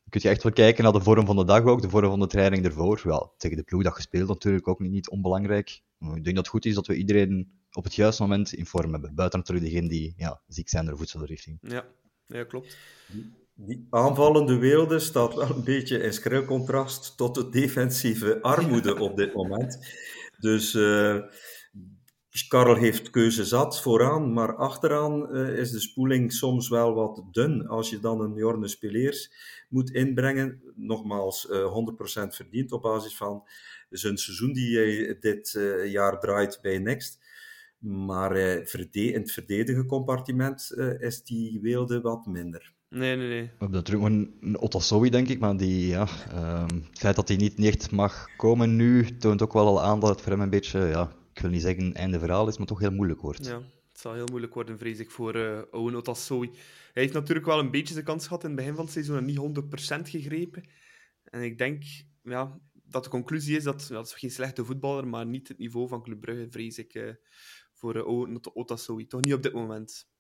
[0.09, 2.21] kun je echt wel kijken naar de vorm van de dag ook, de vorm van
[2.21, 3.01] de training ervoor.
[3.05, 5.83] Wel, tegen de ploeg dat gespeeld natuurlijk ook niet, niet onbelangrijk.
[5.99, 8.93] ik denk dat het goed is dat we iedereen op het juiste moment in vorm
[8.93, 9.15] hebben.
[9.15, 11.59] Buiten natuurlijk degenen die ja, ziek zijn door voedselrichting.
[11.61, 11.85] Ja,
[12.27, 12.77] ja klopt.
[13.55, 19.17] Die aanvallende weelde staat wel een beetje in schril contrast tot de defensieve armoede op
[19.17, 19.79] dit moment.
[20.39, 20.75] Dus...
[20.75, 21.23] Uh,
[22.49, 27.67] Karel heeft keuze zat vooraan, maar achteraan uh, is de spoeling soms wel wat dun.
[27.67, 29.33] Als je dan een Jorne Speleers
[29.69, 33.43] moet inbrengen, nogmaals uh, eh, 100% verdiend op basis van
[33.91, 37.21] zijn seizoen die hij dit uh, jaar draait bij Next.
[37.79, 42.73] Maar in het verdedigen compartiment is die weelde wat minder.
[42.89, 43.43] Nee, nee, nee.
[43.43, 47.29] We hebben natuurlijk een, een Otasowi, denk ik, maar die, ja, um, het feit dat
[47.29, 50.33] hij niet, niet echt mag komen nu, toont ook wel al aan dat het voor
[50.33, 53.21] hem een beetje ja, ik wil niet zeggen einde verhaal is, maar toch heel moeilijk
[53.21, 53.47] wordt.
[53.47, 56.51] Ja, het zal heel moeilijk worden, vrees ik, voor uh, Owen Otasowi.
[56.93, 59.17] Hij heeft natuurlijk wel een beetje de kans gehad in het begin van het seizoen
[59.17, 59.63] en niet
[59.99, 60.69] 100% gegrepen.
[61.25, 61.85] En ik denk
[62.23, 65.89] ja, dat de conclusie is dat, dat is geen slechte voetballer, maar niet het niveau
[65.89, 67.11] van Club Brugge, vrees ik, uh,
[67.73, 69.07] voor uh, Owen Otasowi.
[69.07, 70.11] Toch niet op dit moment.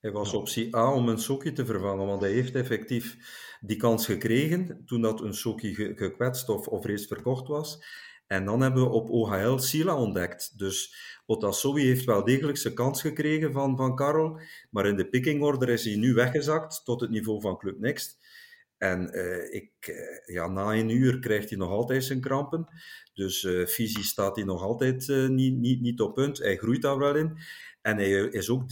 [0.00, 3.16] Hij was optie A om een Soki te vervangen, want hij heeft effectief
[3.60, 7.78] die kans gekregen toen dat een Soki gekwetst of, of reeds verkocht was.
[8.28, 10.58] En dan hebben we op OHL Sila ontdekt.
[10.58, 10.94] Dus
[11.26, 15.84] Otasowi heeft wel degelijk zijn kans gekregen van, van Karel, maar in de pickingorder is
[15.84, 18.18] hij nu weggezakt tot het niveau van Club Next.
[18.78, 22.68] En uh, ik, uh, ja, na een uur krijgt hij nog altijd zijn krampen.
[23.14, 23.66] Dus uh,
[24.02, 26.38] staat hij nog altijd niet, niet, niet op punt.
[26.38, 27.38] Hij groeit daar wel in.
[27.82, 28.68] En hij is ook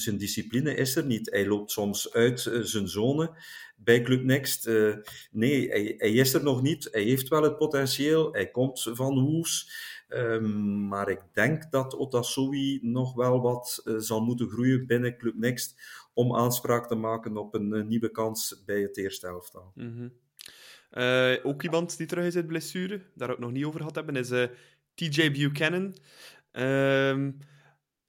[0.00, 1.30] zijn discipline is er niet.
[1.30, 3.30] Hij loopt soms uit zijn zone
[3.76, 4.66] bij Club Next.
[4.66, 4.96] Uh,
[5.30, 6.88] nee, hij, hij, is er nog niet.
[6.92, 8.32] Hij heeft wel het potentieel.
[8.32, 9.72] Hij komt van Hoes.
[10.08, 15.34] Um, maar ik denk dat Otasowi nog wel wat uh, zal moeten groeien binnen Club
[15.34, 15.80] Next
[16.14, 19.72] om aanspraak te maken op een nieuwe kans bij het eerste elftal.
[19.74, 20.20] Mm
[21.42, 24.16] ook iemand die terug is uit blessure, daar we het nog niet over gehad hebben,
[24.16, 24.28] is
[24.94, 25.96] TJ Buchanan.
[26.52, 27.38] Um,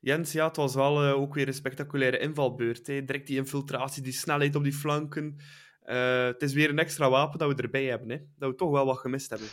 [0.04, 2.88] Jens, ja, het was wel uh, ook weer een spectaculaire invalbeurt.
[2.88, 3.06] Hè.
[3.06, 5.38] Direct die infiltratie, die snelheid op die flanken.
[5.86, 8.10] Uh, het is weer een extra wapen dat we erbij hebben.
[8.10, 8.18] Hè.
[8.38, 9.48] Dat we toch wel wat gemist hebben.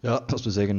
[0.00, 0.76] Ja, als we zeggen,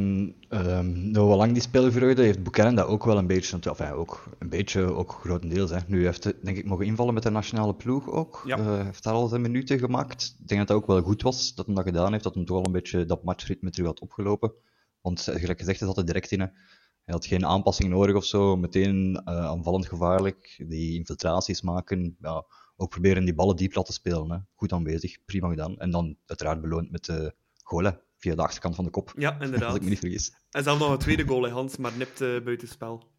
[0.49, 4.49] um, nou, lang die speelvreugde heeft Buchanan dat ook wel een beetje, enfin, ook een
[4.49, 5.69] beetje, ook grotendeels.
[5.69, 5.79] Hè.
[5.87, 8.43] Nu heeft hij, denk ik, mogen invallen met de nationale ploeg ook.
[8.45, 8.57] Ja.
[8.57, 10.35] Uh, heeft daar al zijn minuten gemaakt.
[10.39, 12.45] Ik denk dat dat ook wel goed was, dat hij dat gedaan heeft, dat hij
[12.45, 14.51] toch wel een beetje dat matchritme terug had opgelopen.
[15.01, 16.51] Want, gelijk gezegd, hij zat er direct in.
[17.05, 18.55] Hij had geen aanpassing nodig of zo.
[18.55, 20.63] Meteen uh, aanvallend gevaarlijk.
[20.67, 22.17] Die infiltraties maken.
[22.19, 24.31] Ja, ook proberen die ballen diep laten spelen.
[24.31, 24.37] Hè.
[24.55, 25.77] Goed aanwezig, prima gedaan.
[25.77, 29.13] En dan uiteraard beloond met de golen via de achterkant van de kop.
[29.17, 29.63] Ja, inderdaad.
[29.67, 30.33] Als ik me niet vergis.
[30.51, 33.13] En zelf nog een tweede goal, Hans, maar nipt uh, buitenspel.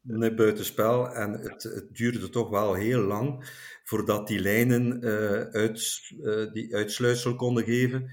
[0.00, 1.08] Net buitenspel.
[1.08, 3.50] En het, het, duurde toch wel heel lang
[3.84, 8.10] voordat die lijnen uh, uit, uh, die uitsluitsel konden geven.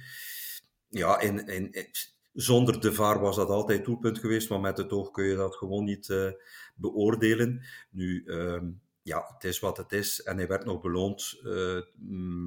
[0.90, 1.88] Ja, in, in, in
[2.36, 5.56] zonder de VAR was dat altijd doelpunt geweest, maar met het oog kun je dat
[5.56, 6.32] gewoon niet uh,
[6.76, 7.62] beoordelen.
[7.90, 8.62] Nu, uh,
[9.02, 10.24] ja, het is wat het is.
[10.24, 11.82] En hij werd nog beloond uh,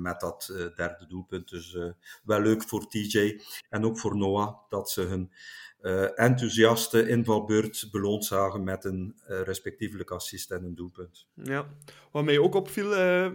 [0.02, 0.46] met dat
[0.76, 1.48] derde doelpunt.
[1.48, 1.76] Dus
[2.22, 5.32] wel leuk voor TJ en ook voor Noah dat ze hun
[6.14, 11.26] enthousiaste invalbeurt beloond zagen met een respectievelijk assist en een doelpunt.
[11.34, 11.68] Ja,
[12.12, 12.88] wat mij ook opviel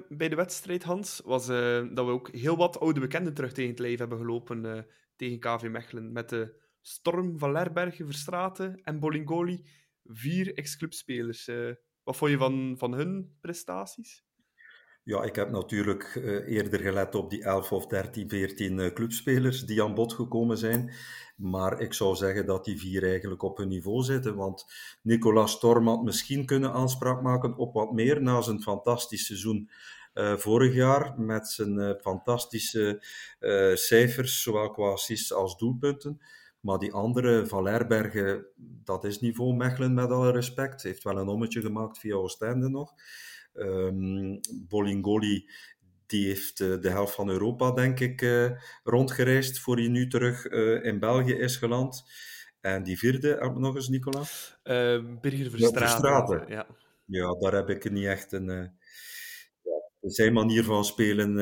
[0.10, 3.80] bij de wedstrijd, Hans, was dat we ook heel wat oude bekenden terug tegen het
[3.80, 4.86] lijf hebben gelopen
[5.24, 6.12] tegen KV Mechelen.
[6.12, 9.66] Met de Storm, Van Lerbergen, Verstraten en Bolingoli.
[10.04, 11.48] Vier ex-clubspelers.
[11.48, 14.24] Uh, wat vond je van, van hun prestaties?
[15.04, 19.66] Ja, ik heb natuurlijk uh, eerder gelet op die 11 of 13, 14 uh, clubspelers
[19.66, 20.92] die aan bod gekomen zijn.
[21.36, 24.36] Maar ik zou zeggen dat die vier eigenlijk op hun niveau zitten.
[24.36, 24.66] Want
[25.02, 29.70] Nicolas Storm had misschien kunnen aanspraak maken op wat meer na zijn fantastisch seizoen
[30.14, 31.20] uh, vorig jaar.
[31.20, 33.06] Met zijn fantastische
[33.74, 36.22] cijfers, zowel qua assists als doelpunten.
[36.60, 38.46] Maar die andere, Valerbergen,
[38.84, 40.84] dat is niveau Mechelen met alle respect.
[40.84, 42.94] Heeft wel een ommetje gemaakt via Oostende nog.
[43.54, 45.50] Um, Bolingoli,
[46.06, 48.50] die heeft de helft van Europa, denk ik,
[48.84, 50.46] rondgereisd voor hij nu terug
[50.84, 52.04] in België is geland.
[52.62, 54.24] En die vierde, nog eens, Nicola?
[55.22, 56.46] Birger Verstraeten.
[56.48, 56.68] Ja,
[57.06, 58.78] ja, daar heb ik niet echt een...
[60.04, 61.38] Ja, zijn manier van spelen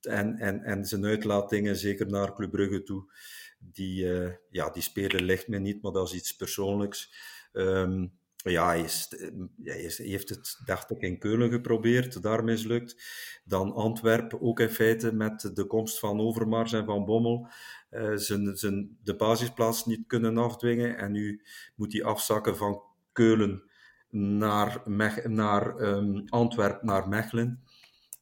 [0.00, 3.12] en, en, en zijn uitlatingen, zeker naar Club Brugge toe,
[3.58, 7.14] die, uh, ja, die spelen ligt me niet, maar dat is iets persoonlijks.
[7.52, 9.30] Um, ja, hij, is, hij,
[9.64, 13.02] hij, heeft het, dacht ik, in Keulen geprobeerd, daar mislukt.
[13.44, 17.48] Dan Antwerpen, ook in feite met de komst van Overmars en van Bommel,
[17.90, 20.96] uh, zijn, zijn, de basisplaats niet kunnen afdwingen.
[20.96, 21.42] En nu
[21.74, 23.67] moet hij afzakken van Keulen
[24.10, 27.62] naar, Mech, naar um, Antwerpen, naar Mechelen.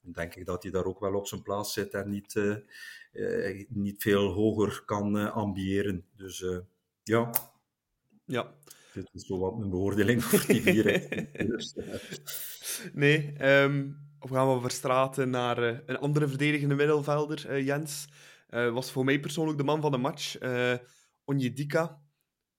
[0.02, 2.56] Dan denk ik dat hij daar ook wel op zijn plaats zit en niet, uh,
[3.12, 6.04] uh, niet veel hoger kan uh, ambiëren.
[6.16, 6.44] Dus
[7.02, 7.30] ja.
[8.24, 8.54] Ja.
[8.92, 10.84] Dit is zo wat mijn beoordeling voor die vier.
[12.92, 18.08] nee, um, we gaan we verstraten naar een andere verdedigende middelvelder, Jens.
[18.48, 20.36] was voor mij persoonlijk de man van de match.
[21.24, 22.05] Onjedika.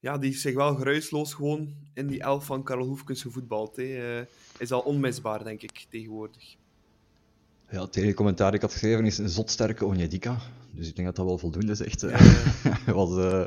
[0.00, 3.76] Ja, die is zich wel geruisloos gewoon in die elf van Karel Hoefkens gevoetbald.
[3.76, 4.22] Hè.
[4.58, 6.56] is al onmisbaar, denk ik, tegenwoordig.
[7.70, 10.38] Ja, het enige commentaar ik had geschreven is een zotsterke Onjedika.
[10.70, 11.80] Dus ik denk dat dat wel voldoende is.
[11.80, 12.00] Echt,
[12.84, 13.44] hij was uh,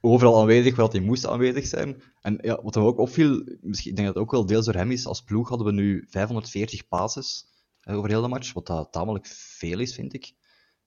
[0.00, 2.02] overal aanwezig, wat hij moest aanwezig zijn.
[2.22, 4.74] En ja, wat hem ook opviel, misschien, ik denk dat het ook wel deels door
[4.74, 7.46] hem is, als ploeg hadden we nu 540 passes
[7.84, 10.32] uh, over heel de match, wat dat tamelijk veel is, vind ik.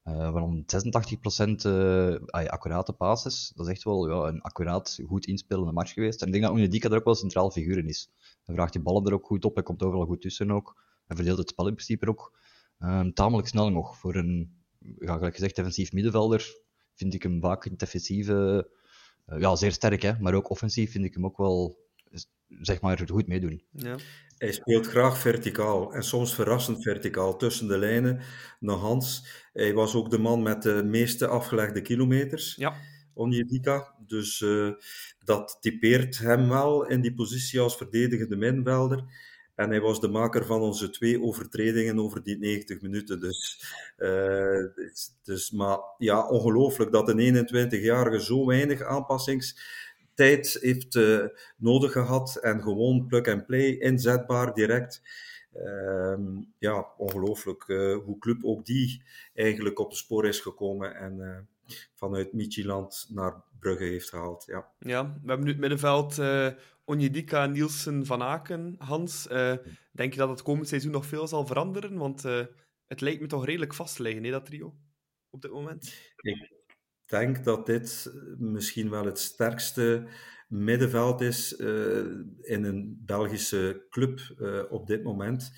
[0.03, 0.65] Waarom 86%
[1.65, 6.21] uh, accurate passes, dat is echt wel ja, een accuraat, goed inspelende match geweest.
[6.21, 8.09] En ik denk dat Onjedika er ook wel centraal figuur in is.
[8.43, 10.81] Hij vraagt die ballen er ook goed op, hij komt overal goed tussen ook.
[11.05, 12.39] Hij verdeelt het spel in principe ook.
[12.79, 13.97] Um, tamelijk snel nog.
[13.97, 14.63] Voor een,
[14.99, 16.55] ja, gelijk gezegd, defensief middenvelder
[16.93, 18.69] vind ik hem vaak in defensieve...
[19.25, 21.77] Uh, ja, zeer sterk, hè, maar ook offensief vind ik hem ook wel,
[22.61, 23.63] zeg maar, goed meedoen.
[23.71, 23.97] Ja.
[24.43, 28.19] Hij speelt graag verticaal en soms verrassend verticaal tussen de lijnen
[28.59, 29.25] naar Hans.
[29.53, 32.55] Hij was ook de man met de meeste afgelegde kilometers.
[32.55, 32.75] Ja.
[33.13, 33.95] Onjedika.
[34.07, 34.71] Dus uh,
[35.23, 39.03] dat typeert hem wel in die positie als verdedigende middenvelder.
[39.55, 43.19] En hij was de maker van onze twee overtredingen over die 90 minuten.
[43.19, 43.63] Dus,
[43.97, 44.65] uh,
[45.23, 48.81] dus maar ja, ongelooflijk dat een 21-jarige zo weinig
[50.15, 51.25] aanpassingstijd heeft uh,
[51.57, 52.35] nodig gehad.
[52.35, 55.01] En gewoon plug-and-play, inzetbaar, direct.
[55.55, 56.17] Uh,
[56.57, 60.95] ja, ongelooflijk uh, hoe club ook die eigenlijk op de spoor is gekomen.
[60.95, 61.47] En
[61.93, 64.45] vanuit Michieland naar Brugge heeft gehaald.
[64.45, 66.21] Ja, ja we hebben nu het middenveld
[66.85, 69.27] Onjedika, Nielsen, Van Aken, Hans.
[69.31, 69.53] Uh,
[69.91, 71.97] denk je dat het komend seizoen nog veel zal veranderen?
[71.97, 72.45] Want uh,
[72.87, 74.75] het lijkt me toch redelijk vast te liggen, hè, dat trio,
[75.29, 75.93] op dit moment.
[76.17, 76.52] Ik
[77.13, 80.07] denk dat dit misschien wel het sterkste
[80.47, 82.05] middenveld is uh,
[82.41, 84.19] in een Belgische club
[84.69, 85.51] op dit moment.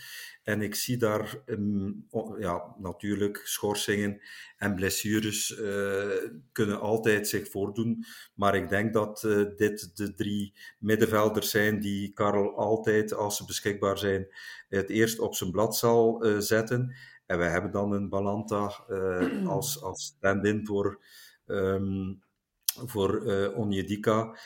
[0.43, 2.07] En ik zie daar um,
[2.39, 4.21] ja, natuurlijk schorsingen
[4.57, 8.05] en blessures uh, kunnen altijd zich voordoen.
[8.33, 9.21] Maar ik denk dat
[9.55, 14.27] dit de drie middenvelders zijn die Karel altijd, als ze beschikbaar zijn,
[14.69, 16.95] het eerst op zijn blad zal zetten.
[17.25, 18.85] En wij hebben dan een Balanta
[19.55, 20.99] als, als stand-in voor,
[21.45, 22.23] um,
[22.65, 23.21] voor
[23.55, 24.37] Onjedika.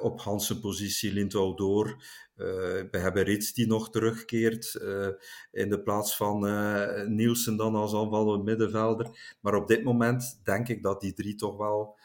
[0.00, 2.02] op Hansen positie Lindwall door.
[2.36, 2.46] Uh,
[2.90, 5.08] we hebben Rits die nog terugkeert uh,
[5.50, 9.36] in de plaats van uh, Nielsen dan als aanvallende middenvelder.
[9.40, 11.98] Maar op dit moment denk ik dat die drie toch wel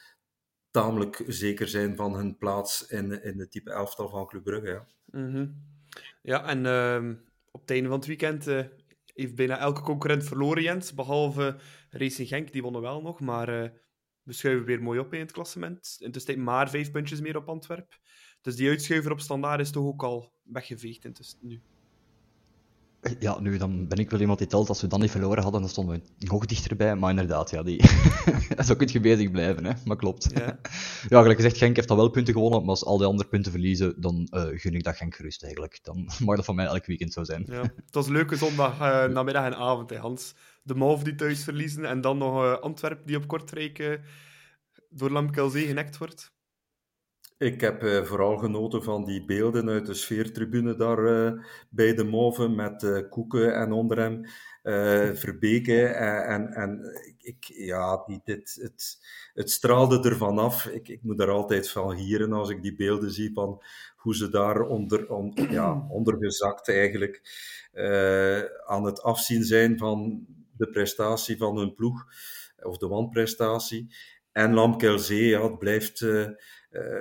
[0.71, 4.67] tamelijk zeker zijn van hun plaats in, in de type elftal van Club Brugge.
[4.67, 5.55] Ja, -hmm.
[6.21, 7.15] ja en ehm,
[7.51, 8.45] op het einde van het weekend
[9.13, 10.93] heeft bijna elke concurrent verloren, Jens.
[10.93, 11.55] Behalve
[11.89, 13.19] Racing Genk, die wonnen wel nog.
[13.19, 13.73] Maar
[14.27, 15.97] we schuiven weer mooi op in het klassement.
[15.99, 17.97] Intussen maar vijf puntjes meer op Antwerpen.
[18.41, 21.61] Dus die uitschuiver op standaard is toch ook al weggeveegd intussen nu.
[23.19, 24.69] Ja, nu dan ben ik wel iemand die telt.
[24.69, 26.95] Als we dan niet verloren hadden, dan stonden we nog dichterbij.
[26.95, 27.83] Maar inderdaad, ja, die...
[28.65, 29.73] zo kun je bezig blijven, hè.
[29.85, 30.29] Maar klopt.
[30.33, 30.45] Ja,
[31.09, 32.59] ja gelijk gezegd, Genk heeft al wel punten gewonnen.
[32.59, 35.79] Maar als al die andere punten verliezen, dan uh, gun ik dat Genk gerust eigenlijk.
[35.81, 37.43] Dan mag dat van mij elk weekend zo zijn.
[37.47, 40.33] Ja, het was een leuke zondag, uh, namiddag en avond, hè, Hans.
[40.67, 44.01] De Mauve die thuis verliezen en dan nog uh, Antwerpen die op Kortrijk
[44.89, 46.35] door Lamkelzee genekt wordt?
[47.37, 52.03] Ik heb uh, vooral genoten van die beelden uit de sfeertribune daar uh, bij de
[52.03, 54.25] Move met uh, Koeken en onder hem
[55.15, 55.85] Verbeke.
[55.85, 56.81] En, en
[57.17, 58.97] ik, ja, die, dit, het,
[59.33, 60.65] het straalde ervan af.
[60.65, 63.63] Ik, ik moet er altijd van gieren als ik die beelden zie van
[63.95, 67.21] hoe ze daar onder, on, ja, ondergezakt eigenlijk
[68.65, 70.25] aan het afzien zijn van
[70.57, 72.05] de prestatie van hun ploeg,
[72.61, 73.95] of de wanprestatie.
[74.31, 76.27] En Lamkelzee, ja, het blijft eh,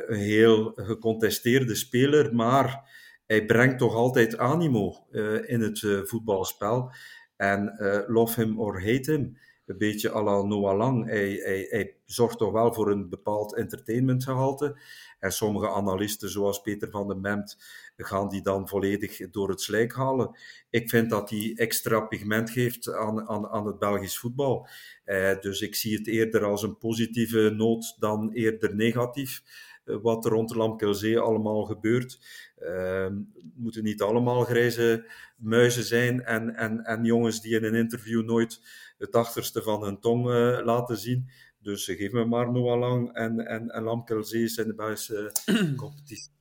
[0.07, 2.91] een heel gecontesteerde speler, maar
[3.27, 6.93] hij brengt toch altijd animo eh, in het eh, voetbalspel.
[7.37, 7.75] En
[8.07, 11.07] love him or hate him, een beetje à la Noah Lang.
[11.07, 14.79] Hij, hij, hij, zorgt toch wel voor een bepaald entertainmentgehalte.
[15.19, 17.57] En sommige analisten, zoals Peter van den Memt,
[18.05, 20.39] gaan die dan volledig door het slijk halen.
[20.71, 24.69] Ik vind dat hij extra pigment geeft aan, aan, aan het Belgisch voetbal.
[25.05, 29.43] Eh, dus ik zie het eerder als een positieve noot dan eerder negatief.
[29.87, 32.19] Eh, wat er rond Lamkelzee allemaal gebeurt.
[32.59, 33.07] Uh,
[33.55, 38.61] moeten niet allemaal grijze muizen zijn en, en, en jongens die in een interview nooit
[38.99, 41.31] het achterste van hun tong uh, laten zien.
[41.59, 45.33] Dus geef me maar Noah Lang en, en, en Lamkelzee in de Belgische
[45.77, 46.36] competitie.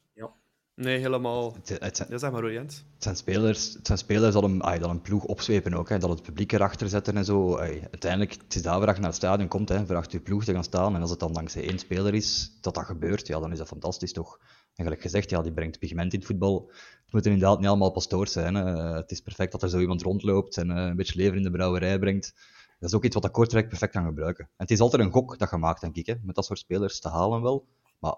[0.75, 1.53] Nee, helemaal.
[1.53, 4.79] Het, het zijn, ja, zeg maar, Het zijn spelers, het zijn spelers dat een, ay,
[4.79, 5.89] dat een ploeg opzwepen ook.
[5.89, 7.55] Hè, dat het publiek erachter zetten en zo.
[7.55, 10.23] Ay, uiteindelijk, het is daarvoor dat je naar het stadion komt, hè, voor achter je
[10.23, 10.95] ploeg te gaan staan.
[10.95, 13.67] En als het dan dankzij één speler is, dat dat gebeurt, ja, dan is dat
[13.67, 14.39] fantastisch toch.
[14.75, 16.71] En gelijk gezegd, ja, die brengt pigment in het voetbal.
[17.03, 18.55] Het moeten inderdaad niet allemaal pastoors zijn.
[18.55, 18.63] Hè.
[18.95, 21.51] Het is perfect dat er zo iemand rondloopt en uh, een beetje leven in de
[21.51, 22.33] brouwerij brengt.
[22.79, 24.45] Dat is ook iets wat Kortrijk perfect kan gebruiken.
[24.45, 26.59] En het is altijd een gok dat je maakt, denk ik, hè, met dat soort
[26.59, 27.65] spelers te halen wel.
[27.99, 28.15] Maar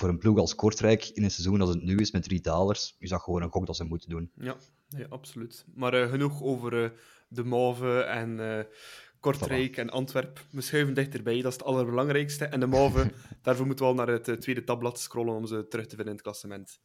[0.00, 2.96] voor een ploeg als Kortrijk in een seizoen als het nu is met drie dalers,
[2.98, 4.30] is dat gewoon een gok dat ze moeten doen.
[4.34, 4.56] Ja,
[4.88, 5.64] ja absoluut.
[5.74, 6.90] Maar uh, genoeg over uh,
[7.28, 8.60] de Mauve en uh,
[9.20, 10.46] Kortrijk en Antwerp.
[10.50, 12.44] We schuiven dichterbij, dat is het allerbelangrijkste.
[12.44, 15.86] En de Mauve, daarvoor moeten we al naar het tweede tabblad scrollen om ze terug
[15.86, 16.80] te vinden in het klassement.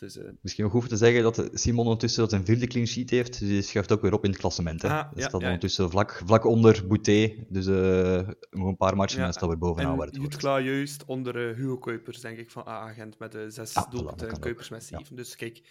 [0.00, 0.28] Dus, uh...
[0.40, 3.62] Misschien nog hoeven te zeggen dat Simon ondertussen zijn vierde clean sheet heeft, dus die
[3.62, 4.82] schuift ook weer op in het klassement.
[4.82, 4.88] Hè.
[4.88, 5.46] Ah, dus ja, dat ja.
[5.46, 9.26] ondertussen vlak, vlak onder Boutet, dus uh, nog een paar matchen ja.
[9.26, 10.36] en staat weer bovenaan waar het wordt.
[10.36, 14.28] klaar juist onder uh, Hugo Kuipers, denk ik, van A-agent met de zes ah, doelpunten
[14.28, 15.16] en Kuipers met zeven.
[15.16, 15.62] Dus kijk,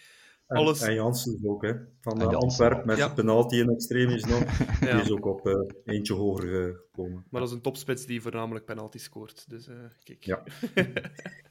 [0.46, 0.80] alles...
[0.80, 1.72] En, Janssen ook, hè.
[2.00, 3.08] Van uh, Antwerp met ja.
[3.08, 4.44] penalty in extremis nog.
[4.80, 7.24] Die is ook op uh, eentje hoger gekomen.
[7.30, 9.44] Maar dat is een topspits die voornamelijk penalty scoort.
[9.48, 10.24] Dus uh, kijk.
[10.24, 10.42] Ja.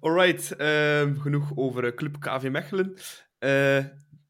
[0.00, 2.94] Alright, uh, genoeg over Club KV Mechelen.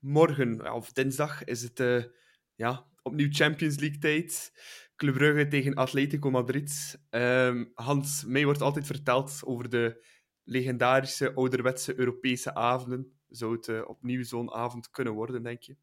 [0.00, 2.08] morgen, of dinsdag, is het
[2.54, 4.52] ja, opnieuw Champions League tijd.
[4.96, 7.00] Club Brugge tegen Atletico Madrid.
[7.10, 10.06] Ehm, Hans, mij wordt altijd verteld over de
[10.44, 15.76] legendarische ouderwetse Europese avonden zou het opnieuw zo'n avond kunnen worden, denk je?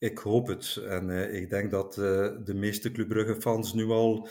[0.00, 0.76] Ik hoop het.
[0.76, 4.28] En uh, ik denk dat uh, de meeste Club Brugge-fans nu al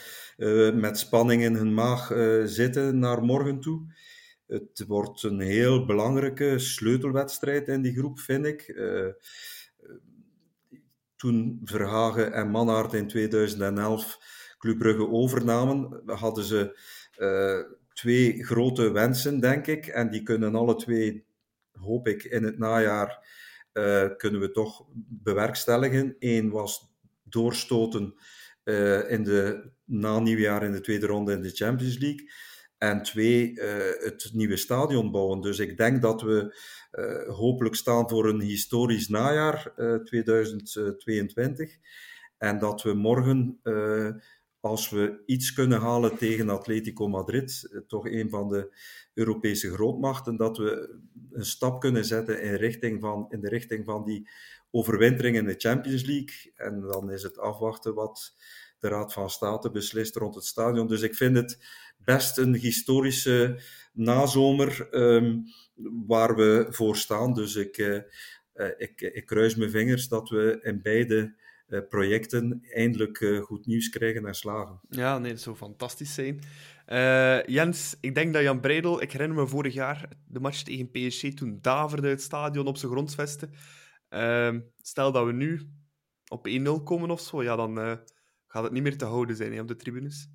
[0.74, 2.14] met spanning in hun maag
[2.46, 3.94] zitten naar morgen toe.
[4.48, 8.80] Het wordt een heel belangrijke sleutelwedstrijd in die groep, vind ik.
[11.16, 14.20] toen Verhagen en Manhart in 2011
[14.58, 16.80] Club Brugge overnamen, hadden ze
[17.94, 19.88] twee grote wensen, denk ik.
[19.88, 21.26] En die kunnen alle twee
[21.72, 23.28] hoop ik in het najaar
[23.74, 26.16] uh, kunnen we toch bewerkstelligen.
[26.20, 28.14] Eén was doorstoten
[28.64, 32.32] uh, in de, na nieuwjaar in de tweede ronde in de Champions League.
[32.78, 33.64] En twee, uh,
[34.00, 35.42] het nieuwe stadion bouwen.
[35.42, 36.58] Dus ik denk dat we
[37.28, 41.78] hopelijk staan voor een historisch najaar 2022.
[42.38, 43.60] En dat we morgen
[44.60, 48.78] als we iets kunnen halen tegen Atletico Madrid, eh, toch een van de
[49.14, 51.00] Europese grootmachten, dat we
[51.32, 54.30] een stap kunnen zetten in, richting van, in de richting van die
[54.72, 56.54] overwintering in de Champions League.
[56.56, 58.36] En dan is het afwachten wat
[58.80, 60.88] de Raad van State beslist rond het stadion.
[60.88, 61.58] Dus ik vind het
[61.98, 63.60] best een historische
[63.94, 65.44] nazomer um,
[66.08, 67.34] waar we voor staan.
[67.34, 68.02] Dus ik, uh,
[68.56, 71.32] uh, ik, ik kruis mijn vingers dat we in beide eh,
[71.90, 74.80] projecten eindelijk eh, goed nieuws krijgen en slagen.
[74.90, 76.40] Ja, nee, dat zou fantastisch zijn.
[76.88, 80.92] Uh, Jens, ik denk dat Jan Breidel, ik herinner me vorig jaar de match tegen
[80.92, 83.52] PSG, toen daverde het stadion op zijn grondsvesten.
[84.10, 85.62] Uh, stel dat we nu
[86.28, 87.76] op 1-0 komen of zo, ja, dan
[88.48, 90.30] gaat het niet meer te houden zijn hè, op de tribunes.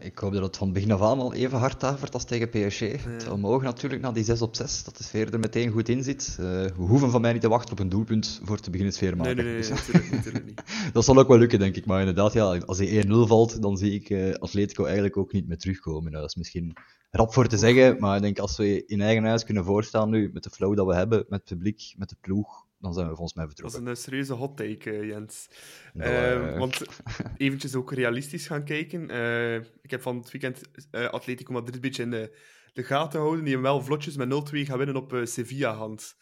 [0.00, 2.80] Ik hoop dat het van begin af aan al even hard davert als tegen PSG.
[2.80, 6.02] Het omhoog natuurlijk na die 6 op 6, dat de sfeer er meteen goed in
[6.02, 6.36] zit.
[6.40, 9.16] Uh, we hoeven van mij niet te wachten op een doelpunt voor te beginnen sfeer
[9.16, 9.36] maken.
[9.36, 10.62] Nee, nee, nee, natuurlijk, natuurlijk niet.
[10.92, 11.86] dat zal ook wel lukken, denk ik.
[11.86, 15.48] Maar inderdaad, ja, als hij 1-0 valt, dan zie ik uh, Atletico eigenlijk ook niet
[15.48, 16.10] meer terugkomen.
[16.10, 16.76] Nou, dat is misschien
[17.10, 20.30] rap voor te zeggen, maar ik denk als we in eigen huis kunnen voorstaan nu,
[20.32, 23.14] met de flow dat we hebben, met het publiek, met de ploeg, dan zijn we
[23.14, 23.90] volgens mij Dat is vertrokken.
[23.90, 25.50] een serieuze hot take, eh, Jens.
[25.94, 26.82] Eh, want
[27.36, 29.10] eventjes ook realistisch gaan kijken.
[29.10, 30.60] Eh, ik heb van het weekend
[30.90, 32.38] eh, Atletico Madrid een beetje in de,
[32.72, 33.44] de gaten houden.
[33.44, 36.16] Die hem wel vlotjes met 0-2 gaan winnen op Sevilla-hand.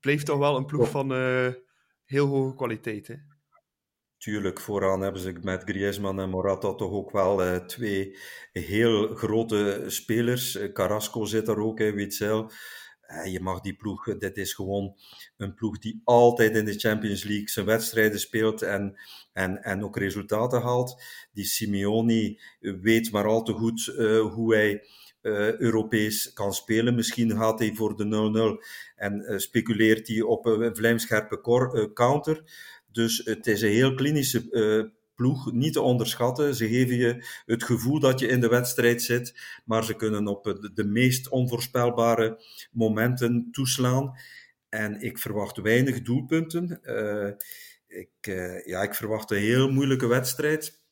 [0.00, 1.48] Blijft toch wel een ploeg van eh,
[2.04, 3.14] heel hoge kwaliteit, hè?
[4.16, 8.16] Tuurlijk, vooraan hebben ze met Griezmann en Morata toch ook wel eh, twee
[8.52, 10.58] heel grote spelers.
[10.72, 12.50] Carrasco zit er ook, in Witzel.
[13.08, 14.96] Eh, je mag die ploeg, dit is gewoon
[15.36, 18.98] een ploeg die altijd in de Champions League zijn wedstrijden speelt en,
[19.32, 21.02] en, en ook resultaten haalt.
[21.32, 24.86] Die Simeone weet maar al te goed eh, hoe hij
[25.20, 26.94] eh, Europees kan spelen.
[26.94, 31.40] Misschien gaat hij voor de 0-0 en speculeert hij op een vlijmscherpe
[31.94, 32.42] counter.
[32.92, 36.54] Dus het is een heel klinische ploeg, niet te onderschatten.
[36.54, 40.70] Ze geven je het gevoel dat je in de wedstrijd zit, maar ze kunnen op
[40.74, 42.42] de, meest onvoorspelbare
[42.72, 44.16] momenten toeslaan.
[44.68, 46.82] En ik verwacht weinig doelpunten.
[46.82, 47.30] Eh,
[47.86, 50.82] ik, eh, ja, ik verwacht een heel moeilijke wedstrijd.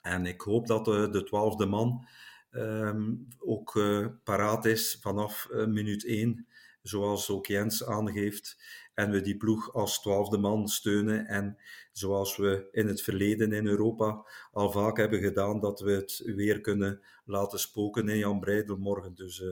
[0.00, 2.06] En ik hoop dat de, de twaalfde man
[2.50, 6.46] ehm, ook eh, paraat is vanaf minuut 1,
[6.82, 8.56] zoals ook Jens aangeeft.
[8.96, 11.26] En we die ploeg als twaalfde man steunen.
[11.26, 11.56] En
[11.92, 16.60] zoals we in het verleden in Europa al vaak hebben gedaan, dat we het weer
[16.60, 19.14] kunnen laten spoken in Jan Breidel morgen.
[19.14, 19.48] Dus eh,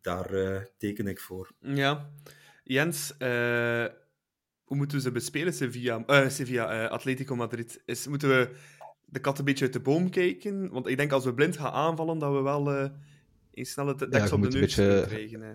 [0.00, 1.50] daar eh, teken ik voor.
[1.60, 2.10] Ja.
[2.62, 3.86] Jens, eh,
[4.64, 7.82] hoe moeten we ze bespelen, Sevilla, eh, Sevilla eh, Atletico Madrid?
[7.84, 8.50] Is, moeten we
[9.04, 10.70] de kat een beetje uit de boom kijken?
[10.70, 12.90] Want ik denk als we blind gaan aanvallen, dat we wel eh
[13.52, 15.40] een snelle deksel op de neus beetje- krijgen.
[15.40, 15.52] hè.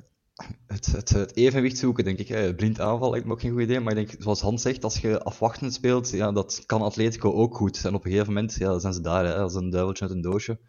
[0.68, 2.56] Het, het, evenwicht zoeken, denk ik.
[2.56, 3.80] Blind aanval lijkt me ook geen goed idee.
[3.80, 7.56] Maar ik denk, zoals Hans zegt, als je afwachtend speelt, ja, dat kan Atletico ook
[7.56, 7.86] goed.
[7.86, 10.22] En op een gegeven moment ja, zijn ze daar, hè, als een duiveltje uit een
[10.22, 10.60] doosje.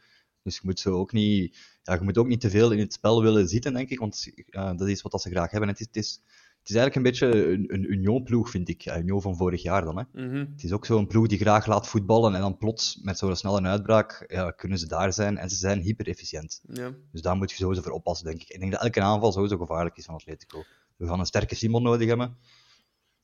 [0.43, 2.93] Dus je moet, zo ook niet, ja, je moet ook niet te veel in het
[2.93, 3.99] spel willen zitten, denk ik.
[3.99, 5.69] Want dat is wat ze graag hebben.
[5.69, 6.21] Het is, het is,
[6.61, 8.81] het is eigenlijk een beetje een, een Union-ploeg, vind ik.
[8.81, 9.99] Ja, Union van vorig jaar dan.
[9.99, 10.05] Hè.
[10.13, 10.47] Mhm.
[10.53, 12.35] Het is ook zo'n ploeg die graag laat voetballen.
[12.35, 15.39] En dan plots, met zo'n snelle uitbraak, ja, kunnen ze daar zijn.
[15.39, 16.61] En ze zijn hyper-efficiënt.
[16.73, 16.91] Ja.
[17.13, 18.49] Dus daar moet je sowieso voor oppassen, denk ik.
[18.49, 20.65] Ik denk dat elke aanval sowieso gevaarlijk is van Atletico.
[20.97, 22.37] We gaan een sterke Simon nodig hebben.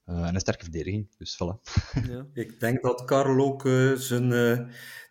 [0.05, 1.09] Eh, en een sterke verdediging.
[1.19, 1.61] Dus voilà.
[2.11, 2.27] Ja.
[2.33, 4.59] Ik denk dat Karel ook eh, zijn eh,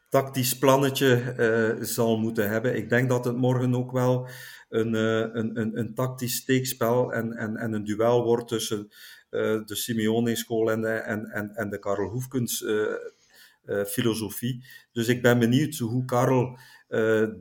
[0.10, 2.76] tactisch plannetje eh, zal moeten hebben.
[2.76, 4.28] Ik denk dat het morgen ook wel
[4.76, 8.88] een, eh, een, een, een tactisch steekspel en, en, en een duel wordt tussen
[9.30, 14.64] eh, de Simeone-school en de, en, en, en de Karel Hoefkens eh, filosofie.
[14.92, 16.58] Dus ik ben benieuwd hoe Karel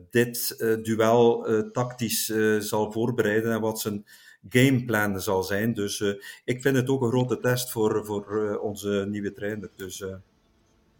[0.09, 2.25] dit duel tactisch
[2.59, 4.05] zal voorbereiden en wat zijn
[4.49, 5.73] gameplan zal zijn.
[5.73, 6.03] Dus
[6.45, 9.69] ik vind het ook een grote test voor, voor onze nieuwe trainer.
[9.75, 10.03] Dus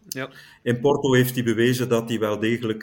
[0.08, 0.30] Ja.
[0.62, 2.82] in Porto heeft hij bewezen dat hij wel degelijk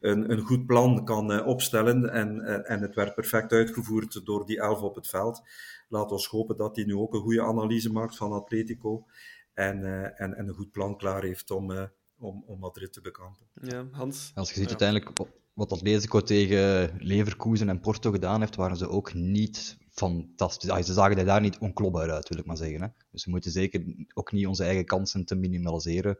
[0.00, 2.10] een, een goed plan kan eh, opstellen.
[2.12, 5.42] En, en, en het werd perfect uitgevoerd door die elf op het veld.
[5.88, 9.06] Laat ons hopen dat hij nu ook een goede analyse maakt van Atletico.
[9.54, 11.84] En, eh, en, en een goed plan klaar heeft om, eh,
[12.18, 13.46] om, om Madrid te bekampen.
[13.62, 14.30] ja, Hans.
[14.34, 14.68] Als je ziet Ja.
[14.70, 15.18] uiteindelijk
[15.54, 20.70] wat- Atletico tegen Leverkusen en Porto gedaan heeft, waren ze ook niet fantastisch.
[20.70, 22.80] Ah, ze zagen er daar niet onkloppbaar uit, wil ik maar zeggen.
[22.82, 22.88] Hè.
[23.10, 26.18] Dus we moeten zeker ook niet onze eigen kansen te minimaliseren.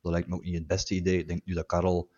[0.00, 1.18] Dat lijkt me ook niet het beste idee.
[1.18, 2.10] Ik denk nu dat Karel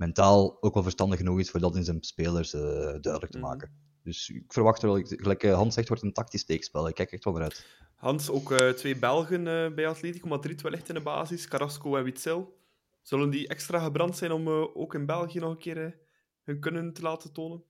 [0.00, 2.60] mentaal ook wel verstandig genoeg is voor dat in zijn spelers eh,
[3.00, 3.46] duidelijk te Mhm.
[3.46, 3.72] maken.
[4.02, 6.88] Dus ik verwacht wel, gelijk eh, Hans zegt, wordt een tactisch steekspel.
[6.88, 7.66] Ik kijk echt wel naar uit.
[7.96, 9.44] Hans, ook eh, twee Belgen
[9.74, 12.58] bij Atletico Madrid wellicht in de basis, Carrasco en Witzel.
[13.02, 15.98] Zullen die extra gebrand zijn om ook in België nog een keer
[16.44, 17.62] hun kunnen te laten tonen?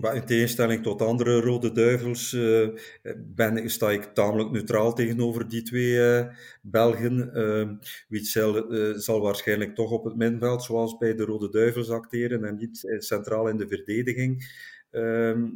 [0.00, 2.68] Maar in tegenstelling tot andere Rode Duivels eh,
[3.16, 7.30] ben, sta ik tamelijk neutraal tegenover die twee eh, Belgen.
[7.34, 7.68] Uh,
[8.08, 8.66] Witzel
[9.00, 13.48] zal waarschijnlijk toch op het middenveld, zoals bij de Rode Duivels, acteren en niet centraal
[13.48, 14.50] in de verdediging,
[14.90, 15.48] ehm,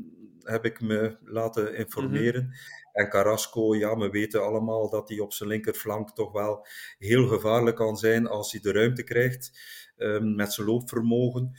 [0.43, 2.55] heb ik me laten informeren.
[2.93, 6.67] En Carrasco, ja, we weten allemaal dat hij op zijn linkerflank toch wel
[6.99, 9.61] heel gevaarlijk kan zijn als hij de ruimte krijgt
[9.97, 11.53] ehm, met zijn loopvermogen.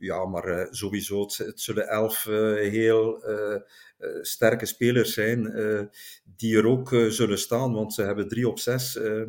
[0.00, 3.60] Ja, maar eh, sowieso, het, het zullen elf eh, heel eh,
[4.20, 5.42] sterke spelers zijn
[6.36, 9.22] die er ook zullen staan, want ze hebben drie op zes eh,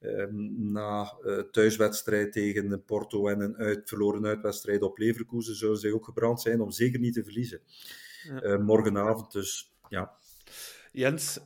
[0.00, 1.12] ehm, na
[1.50, 6.60] thuiswedstrijd tegen Porto en een uit, verloren uitwedstrijd op Leverkusen zullen ze ook gebrand zijn
[6.60, 7.60] om zeker niet te verliezen.
[8.40, 8.58] Ja.
[8.58, 10.16] Morgenavond, dus ja,
[10.92, 11.36] Jens,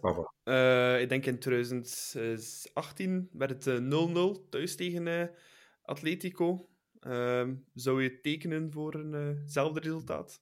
[1.01, 5.31] ik denk in 2018 werd het eh, 0-0 thuis tegen
[5.83, 6.69] Atletico.
[7.01, 10.41] Ehm, zou je tekenen voor eenzelfde resultaat?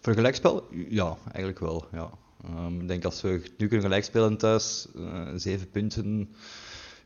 [0.00, 0.66] Voor gelijkspel?
[0.88, 1.84] Ja, eigenlijk wel.
[1.92, 2.10] Ja.
[2.44, 6.34] Ehm, ik denk als we nu kunnen gelijkspelen thuis, eh, zeven punten,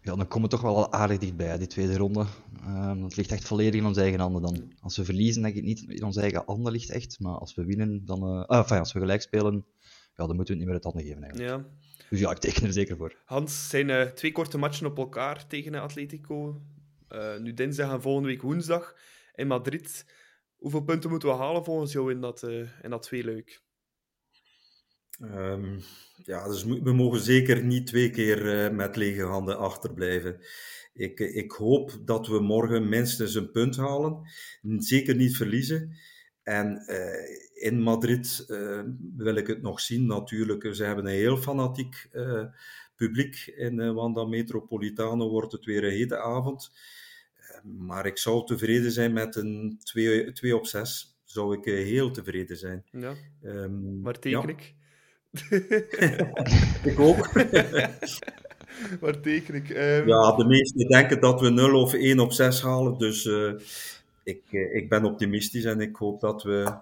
[0.03, 2.27] ja, dan komen we toch wel aardig dichtbij, die tweede ronde.
[2.61, 4.73] Ehm dat ligt echt volledig in onze eigen handen dan.
[4.81, 7.65] Als we verliezen, denk ik niet in onze eigen handen ligt echt, maar als we
[7.65, 8.23] winnen, dan...
[8.23, 9.65] eh ah, enfin, als we gelijk spelen,
[10.17, 11.51] ja, dan moeten we het niet meer uit handen geven eigenlijk.
[11.51, 11.65] Ja.
[12.11, 13.17] Dus ja, ik teken er zeker voor.
[13.25, 16.61] Hans, zijn uh, twee korte matchen op elkaar tegen Atletico.
[17.13, 18.97] Uh, nu dinsdag en volgende week woensdag
[19.35, 20.07] in Madrid.
[20.57, 23.63] Hoeveel punten moeten we halen volgens jou in dat, uh, in dat tweeluik?
[25.21, 25.81] Um,
[26.25, 30.41] ja, dus we mogen zeker niet twee keer met lege handen achterblijven.
[30.93, 34.21] Ik, ik hoop dat we morgen minstens een punt halen.
[34.77, 35.97] Zeker niet verliezen.
[36.43, 36.87] En
[37.55, 38.45] in Madrid
[39.17, 40.75] wil ik het nog zien, natuurlijk.
[40.75, 42.45] Ze hebben een heel fanatiek uh,
[42.97, 43.53] publiek.
[43.57, 46.71] In Wanda Metropolitano wordt het weer een hete avond.
[47.63, 49.81] maar ik zou tevreden zijn met een
[50.33, 51.19] 2 op 6.
[51.25, 52.85] Zou ik heel tevreden zijn.
[52.91, 54.49] Ja, um, maar teken ja.
[54.49, 54.75] ik?
[56.93, 57.35] ik ook.
[59.01, 59.69] maar teken ik?
[59.71, 60.09] Um...
[60.09, 62.99] Ja, de meesten denken dat we 0 of 1 op 6 halen.
[62.99, 63.29] Dus
[64.27, 66.79] ik, ik ben optimistisch en ik hoop dat we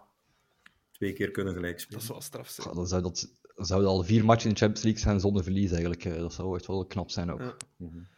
[0.93, 2.01] twee keer kunnen gelijk spelen.
[2.01, 2.69] Dat is wel straf zijn.
[2.69, 5.71] Ja, dan zou dat zouden al vier matchen in de Champions League zijn zonder verlies
[5.71, 6.03] eigenlijk.
[6.03, 7.41] Dat zou echt wel knap zijn ook.
[7.41, 7.57] Ja.
[7.77, 8.13] Mm-hmm.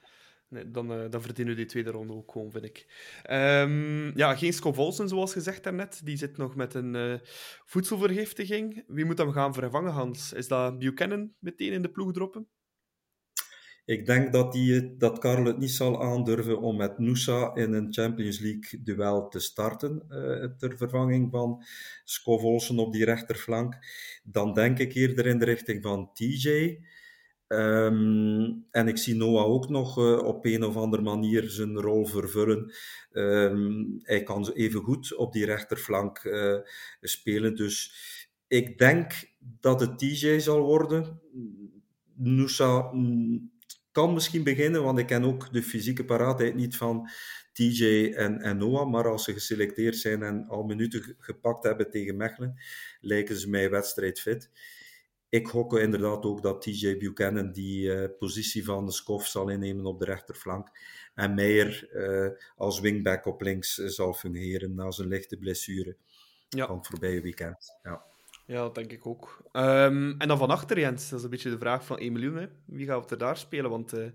[0.49, 2.87] Nee, dan, uh, dan verdienen we die tweede ronde ook gewoon, vind ik.
[3.31, 6.01] Um, ja, geen Scovolsen, zoals gezegd daarnet.
[6.05, 7.15] Die zit nog met een uh,
[7.65, 8.85] voedselvergiftiging.
[8.87, 10.33] Wie moet hem gaan vervangen, Hans?
[10.33, 12.49] Is dat Buchanan meteen in de ploeg droppen?
[13.87, 17.93] Ik denk dat, die, dat Karel het niet zal aandurven om met Noosa in een
[17.93, 21.65] Champions League duel te starten, uh, ter vervanging van
[22.05, 23.79] Skov Olsen op die rechterflank.
[24.25, 26.79] Dan denk ik eerder in de richting van TJ.
[27.49, 32.07] Um, en ik zie Noah ook nog uh, op een of andere manier zijn rol
[32.07, 32.73] vervullen.
[33.13, 36.59] Um, hij kan even goed op die rechterflank uh,
[37.01, 37.55] spelen.
[37.55, 37.95] Dus
[38.49, 41.21] ik denk dat het TJ zal worden.
[42.15, 42.91] Noosa
[43.97, 47.09] kan misschien beginnen, want ik ken ook de fysieke paraatheid niet van
[47.53, 48.91] TJ en, en Noah.
[48.91, 52.61] Maar als ze geselecteerd zijn en al minuten gepakt hebben tegen Mechelen,
[53.01, 54.51] lijken ze mij wedstrijdfit.
[55.29, 59.87] Ik hok inderdaad ook dat TJ Buchanan die uh, positie van de Skof zal innemen
[59.87, 60.69] op de rechterflank.
[61.15, 65.97] En Meijer uh, als wingback op links uh, zal fungeren na zijn lichte blessure
[66.49, 66.67] ja.
[66.67, 67.79] van het voorbije weekend.
[67.83, 68.05] Ja.
[68.47, 69.43] Ja, dat denk ik ook.
[69.53, 72.37] Um, en dan van achter, Jens, dat is een beetje de vraag van 1 miljoen.
[72.37, 72.47] Hè.
[72.65, 73.71] Wie gaat er daar spelen?
[73.71, 74.07] Want uh,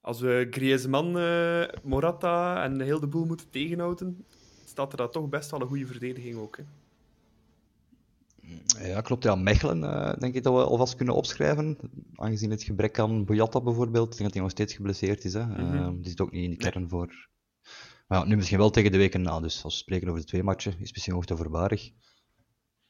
[0.00, 4.24] als we Griezmann, uh, Morata en heel de boel moeten tegenhouden,
[4.64, 6.56] staat er daar toch best wel een goede verdediging ook.
[6.56, 6.64] Hè.
[8.88, 9.24] Ja, klopt.
[9.24, 11.78] Ja, Mechelen uh, denk ik dat we alvast kunnen opschrijven.
[12.14, 15.32] Aangezien het gebrek aan Boyata bijvoorbeeld, ik denk dat hij nog steeds geblesseerd is.
[15.34, 15.44] Hè.
[15.44, 16.00] Mm -hmm.
[16.00, 17.30] die zit ook niet in de kern voor...
[18.06, 20.26] Maar ja, nu misschien wel tegen de weken na, dus als we spreken over de
[20.26, 21.92] twee matchen, is misschien nog te voorbarig.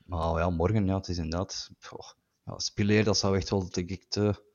[0.05, 1.71] Maar ja, morgen, ja, het is inderdaad...
[1.91, 2.09] Oh,
[2.75, 4.51] ja, dat zou echt wel, denk ik, te...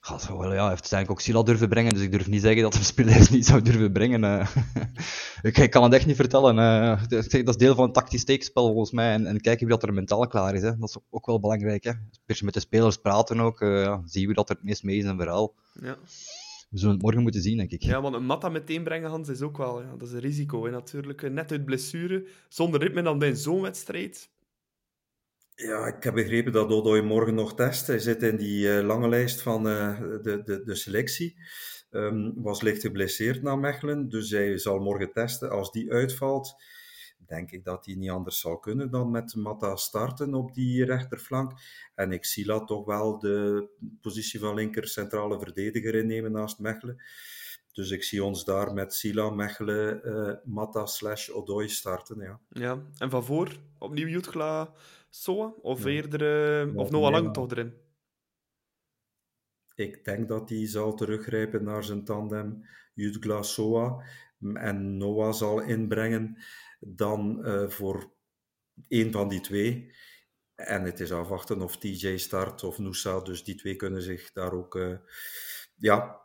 [0.00, 2.74] Gaat wel, ja, heeft uiteindelijk ook Sila durven brengen, dus ik durf niet zeggen dat
[2.74, 4.22] hij Spileer niet zou durven brengen.
[5.42, 5.52] Uh.
[5.62, 6.56] ik, kan het echt niet vertellen.
[7.08, 9.12] Dat is deel van een tactisch steekspel volgens mij.
[9.12, 10.62] En, en kijken wie dat er mentaal klaar is.
[10.62, 10.76] Hè.
[10.78, 11.84] Dat is ook wel belangrijk.
[11.84, 11.92] Hè.
[12.40, 13.60] Met de spelers praten ook.
[13.60, 15.54] Uh, ja, zien wie dat er het meest mee is in verhaal.
[15.72, 15.96] Ja.
[16.68, 17.82] We zullen het morgen moeten zien, denk ik.
[17.82, 19.82] Ja, want een Matta meteen brengen, Hans, is ook wel...
[19.82, 21.30] Ja, dat is een risico, hè, natuurlijk.
[21.30, 24.30] Net uit blessure, zonder ritme dan bij zo'n wedstrijd.
[25.54, 27.86] Ja, ik heb begrepen dat Odoi morgen nog test.
[27.86, 31.36] Hij zit in die uh, lange lijst van uh, de, de, de selectie.
[31.90, 35.50] Um, was licht geblesseerd na Mechelen, dus hij zal morgen testen.
[35.50, 36.54] Als die uitvalt,
[37.26, 41.52] denk ik dat hij niet anders zal kunnen dan met Matta starten op die rechterflank.
[41.94, 43.68] En ik zie dat toch wel de
[44.00, 47.02] positie van linker centrale verdediger innemen naast Mechelen.
[47.72, 52.20] Dus ik zie ons daar met Sila, Mechelen, uh, Matta slash Odoi starten.
[52.20, 52.40] Ja.
[52.48, 54.72] ja, en van voor opnieuw Jutgla,
[55.10, 55.52] Soa?
[55.62, 55.88] Of ja.
[55.88, 57.74] eerder, uh, of Noah Lang toch erin?
[59.74, 62.64] Ik denk dat hij zal teruggrijpen naar zijn tandem
[62.94, 64.04] Jutgla, Soa.
[64.54, 66.36] En Noah zal inbrengen
[66.78, 68.12] dan uh, voor
[68.88, 69.94] één van die twee.
[70.54, 73.20] En het is afwachten of TJ start of Noosa.
[73.20, 74.74] Dus die twee kunnen zich daar ook.
[74.74, 74.96] Uh,
[75.76, 76.20] ja,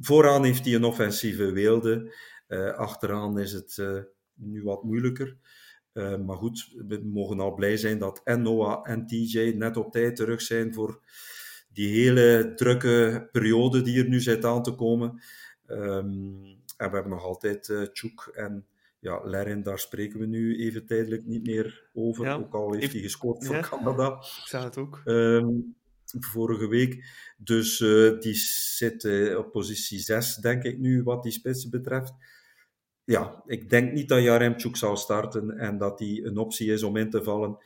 [0.00, 2.14] vooraan heeft hij een offensieve weelde.
[2.48, 3.82] Uh, achteraan is het
[4.34, 5.36] nu wat moeilijker.
[5.92, 10.16] maar goed, we mogen al blij zijn dat en Noah en TJ net op tijd
[10.16, 11.00] terug zijn voor
[11.68, 15.22] die hele drukke periode die er nu zit aan te komen.
[15.66, 17.86] Um, en we hebben nog altijd uh,
[18.32, 18.66] en
[19.06, 22.24] ja, Lerin, daar spreken we nu even tijdelijk niet meer over.
[22.24, 24.08] Ja, ook al heeft hij gescoord voor ja, Canada.
[24.12, 25.02] Ik zag het ook.
[25.04, 27.04] Um, vorige week.
[27.36, 32.14] Dus uh, die zit uh, op positie 6, denk ik nu, wat die spitsen betreft.
[33.04, 36.96] Ja, ik denk niet dat Jaremchuk zal starten en dat hij een optie is om
[36.96, 37.58] in te vallen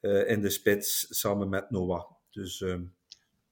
[0.00, 2.10] uh, in de spits samen met Noah.
[2.30, 2.64] Dus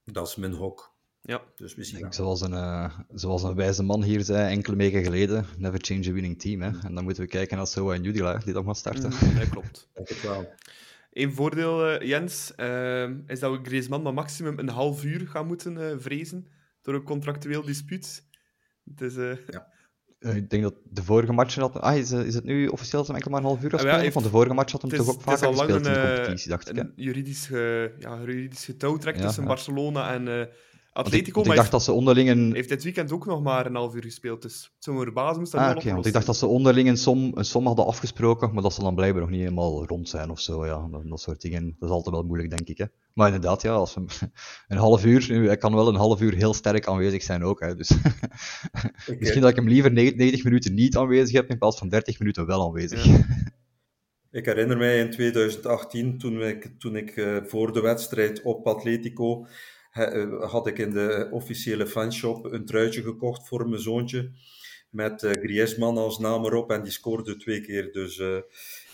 [0.05, 0.93] dat is mijn hok.
[1.27, 1.43] Ja.
[1.57, 5.79] Dus Denk, zoals, een, uh, zoals een wijze man hier zei enkele weken geleden, never
[5.83, 6.62] change a winning team.
[6.62, 6.70] Hè?
[6.87, 9.12] En dan moeten we kijken naar Soa en Judila, die dan gaan starten.
[9.22, 9.89] Mm, dat klopt.
[9.95, 10.53] Denk het wel.
[11.12, 15.47] Eén voordeel, eh, Jens, eh, is dat we Griezmann maar maximum een half uur gaan
[15.47, 16.47] moeten eh, vrezen
[16.83, 18.25] door een contractueel dispuut.
[18.85, 19.31] Dus, eh,
[20.18, 21.81] Eh, ik denk dat de vorige matchen had...
[21.81, 23.81] Ah, is, eh, is het nu officieel dat hij enkel maar een half uur gaat
[23.81, 25.70] Ah, ja, heeft- Want de vorige match had hem is, toch ook vaak al lang
[25.72, 26.77] gespeeld een, in de eh, competitie, dacht ik.
[26.77, 26.83] hè?
[26.83, 29.49] een juridisch, ge, ja, juridisch getouwtrek Ja, tussen ja.
[29.49, 30.49] Barcelona en
[30.95, 31.40] ik, Atletico.
[31.40, 32.55] ik maar dacht dat ze onderling een...
[32.55, 34.42] heeft dit weekend ook nog maar een half uur gespeeld.
[34.42, 36.97] Dus het zou me verbazen moest dat Ah, want ik dacht dat ze onderling een
[36.97, 40.30] som, een som hadden afgesproken, maar dat ze dan blijkbaar nog niet helemaal rond zijn
[40.30, 40.66] of zo.
[40.66, 41.76] Ja, dat, dat soort dingen.
[41.78, 42.78] Dat is altijd wel moeilijk, denk ik.
[42.78, 42.84] Hè.
[43.14, 44.05] Maar inderdaad, ja, als we
[44.68, 47.61] een half uur, nu, hij kan wel een half uur heel sterk aanwezig zijn ook.
[47.61, 47.90] Hè, dus
[49.07, 52.18] Ik, misschien dat ik hem liever 90 minuten niet aanwezig heb in plaats van 30
[52.18, 53.05] minuten wel aanwezig.
[53.05, 53.26] Ja.
[54.30, 59.47] Ik herinner mij in 2018, toen ik, toen ik eh, voor de wedstrijd op Atletico,
[60.40, 64.30] had ik in de officiële fanshop een truitje gekocht voor mijn zoontje,
[64.90, 67.92] met eh, Griezmann als naam erop, en die scoorde twee keer.
[67.92, 68.36] Dus eh,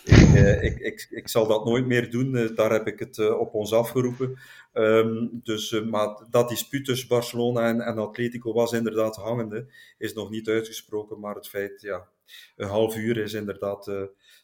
[0.03, 3.17] ik, eh, ik, ik, ik zal dat nooit meer doen, eh, daar heb ik het
[3.17, 4.39] eh, op ons afgeroepen.
[4.73, 10.13] Ehm, dus, eh, maar dat dispuut tussen Barcelona en, en Atletico was inderdaad hangende, is
[10.13, 12.07] nog niet uitgesproken, maar het feit, ja,
[12.55, 13.91] een half uur is inderdaad...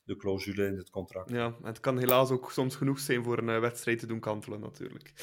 [0.07, 1.29] de clausule in het contract.
[1.29, 4.19] Ja, en het kan helaas ook soms genoeg zijn voor een eh, wedstrijd te doen
[4.19, 5.13] kantelen, natuurlijk.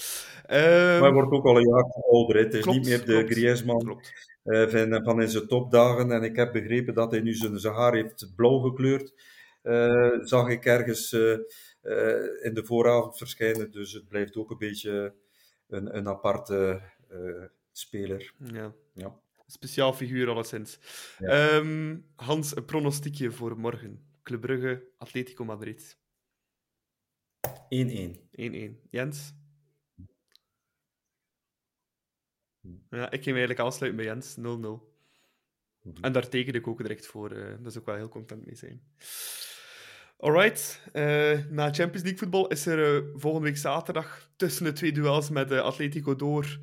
[0.46, 2.36] Ehm, Maar hij wordt ook al een jaar ouder.
[2.36, 4.12] Het is klopt, niet meer de klopt, Griezmann Klopt.
[4.42, 6.12] eh, van, van in zijn topdagen.
[6.12, 9.12] En ik heb begrepen dat hij nu zijn, zijn haar heeft blauw gekleurd.
[9.62, 11.12] Eh, zag ik ergens
[12.42, 13.70] in de vooravond verschijnen.
[13.70, 15.14] Dus het blijft ook een beetje
[15.68, 16.80] een, een aparte
[17.72, 18.32] speler.
[18.38, 18.72] Ja.
[18.94, 19.14] Ja.
[19.46, 20.78] Speciaal figuur, alleszins.
[21.18, 21.28] Ja.
[21.28, 24.12] Ehm, Hans, een pronostiekje voor morgen.
[24.24, 25.98] Club Brugge, Atletico Madrid.
[27.44, 27.48] 1-1.
[28.30, 28.80] 1-1.
[28.90, 29.34] Jens?
[32.90, 34.36] Ja, ik ging me eigenlijk aansluiten bij Jens.
[34.38, 34.40] 0-0.
[36.00, 37.30] En daar teken ik ook direct voor.
[37.30, 38.82] eh daar is ook wel heel content mee zijn.
[40.16, 40.88] Alright.
[40.92, 45.30] eh, na Champions League voetbal is er eh, volgende week zaterdag tussen de twee duels
[45.30, 46.58] met Atletico door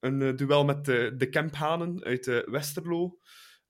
[0.00, 3.18] een duel met de, de Kemphanen uit Westerlo.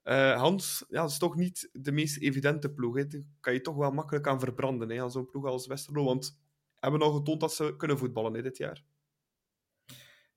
[0.02, 2.96] Eh, Hans, ja, dat is toch niet de meest evidente ploeg.
[2.96, 3.06] Hè.
[3.06, 6.04] Daar kan je toch wel makkelijk aan verbranden hè, aan zo'n ploeg als Westerlo.
[6.04, 6.40] Want
[6.78, 8.84] hebben al getoond dat ze kunnen voetballen dit jaar.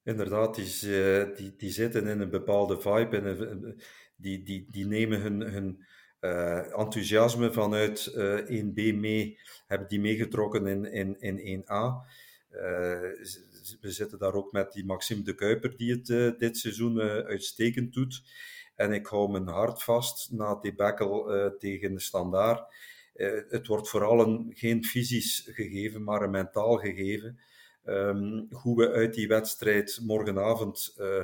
[0.04, 3.18] Inderdaad, die, eh, die, die zitten in een bepaalde vibe.
[3.18, 3.82] En een-
[4.16, 5.86] die, die, die nemen hun, hun
[6.20, 12.08] eh, enthousiasme vanuit eh 1B mee, hebben die meegetrokken in, in, in 1A.
[12.50, 16.32] Eh, z- z- we zitten daar ook met die Maxime de Kuiper, die het eh,
[16.38, 18.24] dit seizoen eh, uitstekend doet.
[18.76, 22.74] En ik hou mijn hart vast na het debacle eh, tegen de Standaard.
[23.14, 27.40] Eh, het wordt vooral een, geen fysisch gegeven, maar een mentaal gegeven.
[27.84, 31.24] Ehm, hoe we uit die wedstrijd morgenavond eh,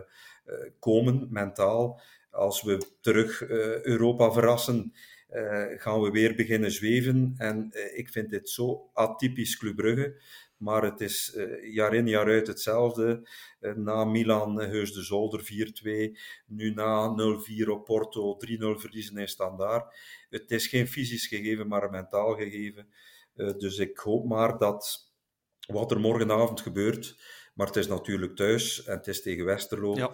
[0.80, 2.02] komen, mentaal.
[2.32, 3.42] Als we terug
[3.84, 4.94] Europa verrassen,
[5.78, 7.34] gaan we weer beginnen zweven.
[7.38, 10.22] En eh, ik vind dit zo atypisch Club Brugge.
[10.58, 13.30] Maar het is eh, jaar in jaar uit hetzelfde.
[13.60, 16.18] Eh, na Milan, eh, Heus de Zolder 4-2.
[16.46, 19.96] Nu na 0-4 op Porto, 3-0 verliezen in Standaard.
[20.30, 22.88] Het is geen fysisch gegeven, maar een mentaal gegeven.
[23.36, 25.12] Eh, dus ik hoop maar dat
[25.68, 27.16] wat er morgenavond gebeurt,
[27.54, 30.12] maar het is natuurlijk thuis en het is tegen Westerlo, Ja.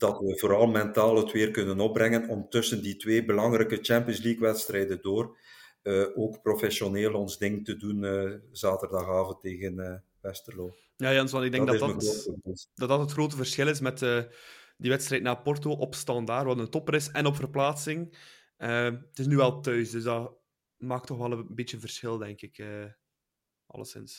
[0.00, 5.02] Dat we vooral mentaal het weer kunnen opbrengen om tussen die twee belangrijke Champions League-wedstrijden
[5.02, 5.36] door
[5.82, 10.74] eh, ook professioneel ons ding te doen eh, zaterdagavond tegen eh, Westerlo.
[10.96, 12.28] Ja, Jens, want ik denk dat dat,
[12.74, 13.98] dat dat het grote verschil is met
[14.76, 18.16] die wedstrijd na Porto op standaard, wat een topper is, en op verplaatsing.
[18.56, 20.32] Het is nu al thuis, dus dat
[20.76, 22.64] maakt toch wel een beetje verschil, denk ik.
[23.66, 24.16] alleszins.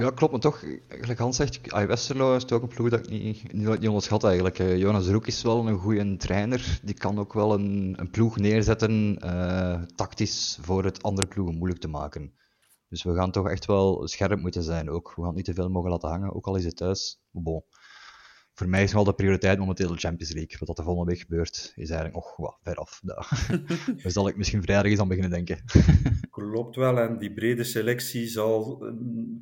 [0.00, 3.08] Ja, klopt, maar toch, gelijk Hans zegt, ah, Westerlo is ook een ploeg dat ik
[3.08, 4.56] niet, niet, niet onderschat eigenlijk.
[4.56, 9.18] Jonas Roek is wel een goede trainer, die kan ook wel een, een ploeg neerzetten,
[9.20, 12.32] eh, tactisch, voor het andere ploegen moeilijk te maken.
[12.88, 15.12] Dus we gaan toch echt wel scherp moeten zijn ook.
[15.16, 17.20] We gaan niet te veel mogen laten hangen, ook al is het thuis.
[17.30, 17.64] Bon.
[18.58, 20.56] Voor mij is wel de prioriteit momenteel de Champions League.
[20.58, 23.00] Wat dat de volgende week gebeurt, is eigenlijk nog wat ver af.
[23.04, 23.46] Daar.
[24.02, 25.64] Daar zal ik misschien vrijdag eens aan beginnen denken.
[26.30, 28.92] Klopt wel, en die brede selectie zal eh,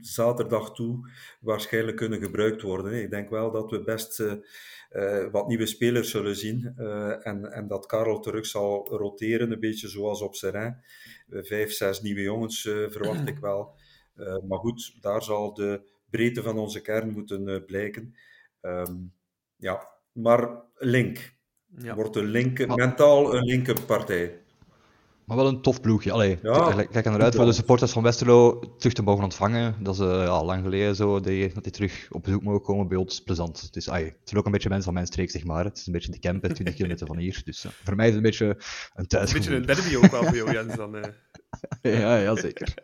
[0.01, 1.11] zaterdag toe
[1.41, 3.03] waarschijnlijk kunnen gebruikt worden.
[3.03, 4.33] Ik denk wel dat we best eh,
[4.89, 9.61] eh, wat nieuwe spelers zullen zien eh, en, en dat Karel terug zal roteren, een
[9.61, 10.83] beetje zoals op Serrain.
[11.29, 13.75] Vijf, zes nieuwe jongens verwacht ik wel.
[14.17, 18.15] Eh, maar goed, daar zal de breedte van onze kern moeten blijken.
[18.67, 18.95] Ehm,
[19.57, 21.35] ja, maar link.
[21.79, 21.95] Ja.
[21.95, 24.41] Wordt een link, Maar- mentaal een linker partij.
[25.25, 26.13] Maar wel een tof ploegje.
[26.13, 29.75] Allee, Ja, kijk, kijk eruit voor de supporters van Westerlo terug te mogen ontvangen.
[29.83, 32.89] Dat is eh, ja, lang geleden zo, die, dat die terug op bezoek mogen komen
[32.89, 33.23] bij ons.
[33.23, 33.61] Plezant.
[33.61, 35.65] Het, is, ai, het zijn ook een beetje mensen van mijn streek, zeg maar.
[35.65, 37.43] Het is een beetje de campen, 20 kilometer van hier.
[37.45, 38.57] Dus eh, voor mij is het een beetje een
[38.93, 39.55] Het is thuisgevoel.
[39.55, 40.77] een beetje een derby ook wel voor jou, Jens.
[40.77, 41.11] Dan, eh.
[42.01, 42.75] ja, ja, zeker.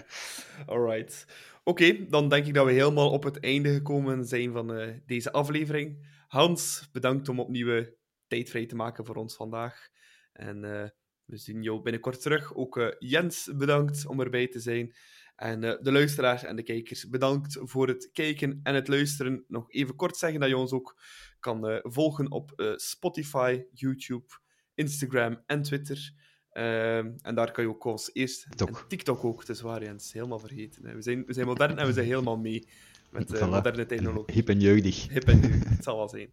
[0.66, 1.24] Alright.
[1.64, 5.32] Oké, dan denk ik dat we helemaal op het einde gekomen zijn van uh, deze
[5.32, 6.06] aflevering.
[6.28, 7.86] Hans, bedankt om opnieuw
[8.26, 9.88] tijd vrij te maken voor ons vandaag.
[10.32, 10.88] En uh,
[11.24, 12.54] we zien jou binnenkort terug.
[12.54, 14.94] Ook uh, Jens, bedankt om erbij te zijn.
[15.36, 19.44] En de luisteraars en de kijkers, bedankt voor het kijken en het luisteren.
[19.48, 21.00] Nog even kort zeggen dat je ons ook
[21.40, 24.26] kan volgen op Spotify, YouTube,
[24.74, 26.12] Instagram en Twitter.
[26.52, 28.46] Ehm, en daar kan je ook als eerst...
[28.88, 29.24] TikTok.
[29.24, 30.86] Ook, te is Jens, helemaal vergeten.
[30.86, 30.94] Hè.
[30.94, 32.66] We, zijn, we zijn modern en we zijn helemaal mee
[33.10, 34.34] met eh, moderne technologie.
[34.34, 35.08] Hip en jeugdig.
[35.08, 36.30] Hip en jeugdig, het zal wel zijn.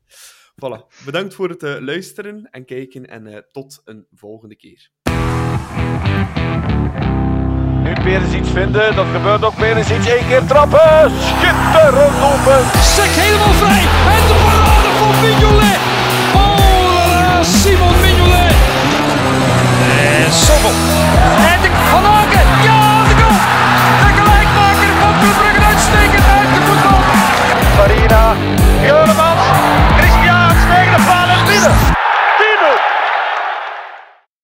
[0.55, 4.89] Voilà, bedankt voor het eh, luisteren en kijken en eh, tot een volgende keer.
[7.83, 9.55] Nu Perens iets vinden, dat gebeurt ook.
[9.55, 12.61] Perens iets één keer trappen, schitterend open.
[12.81, 15.79] Sek helemaal vrij en de parade van Mignolet.
[16.35, 17.98] Oh, Simon
[19.99, 20.71] eh, en Sobel.
[21.51, 22.47] En de Van Aken.
[22.67, 23.39] Ja, de goal.
[24.01, 26.85] De gelijkmaker van Club Brugge uitstekend uitgevoerd.
[27.77, 28.35] Marina.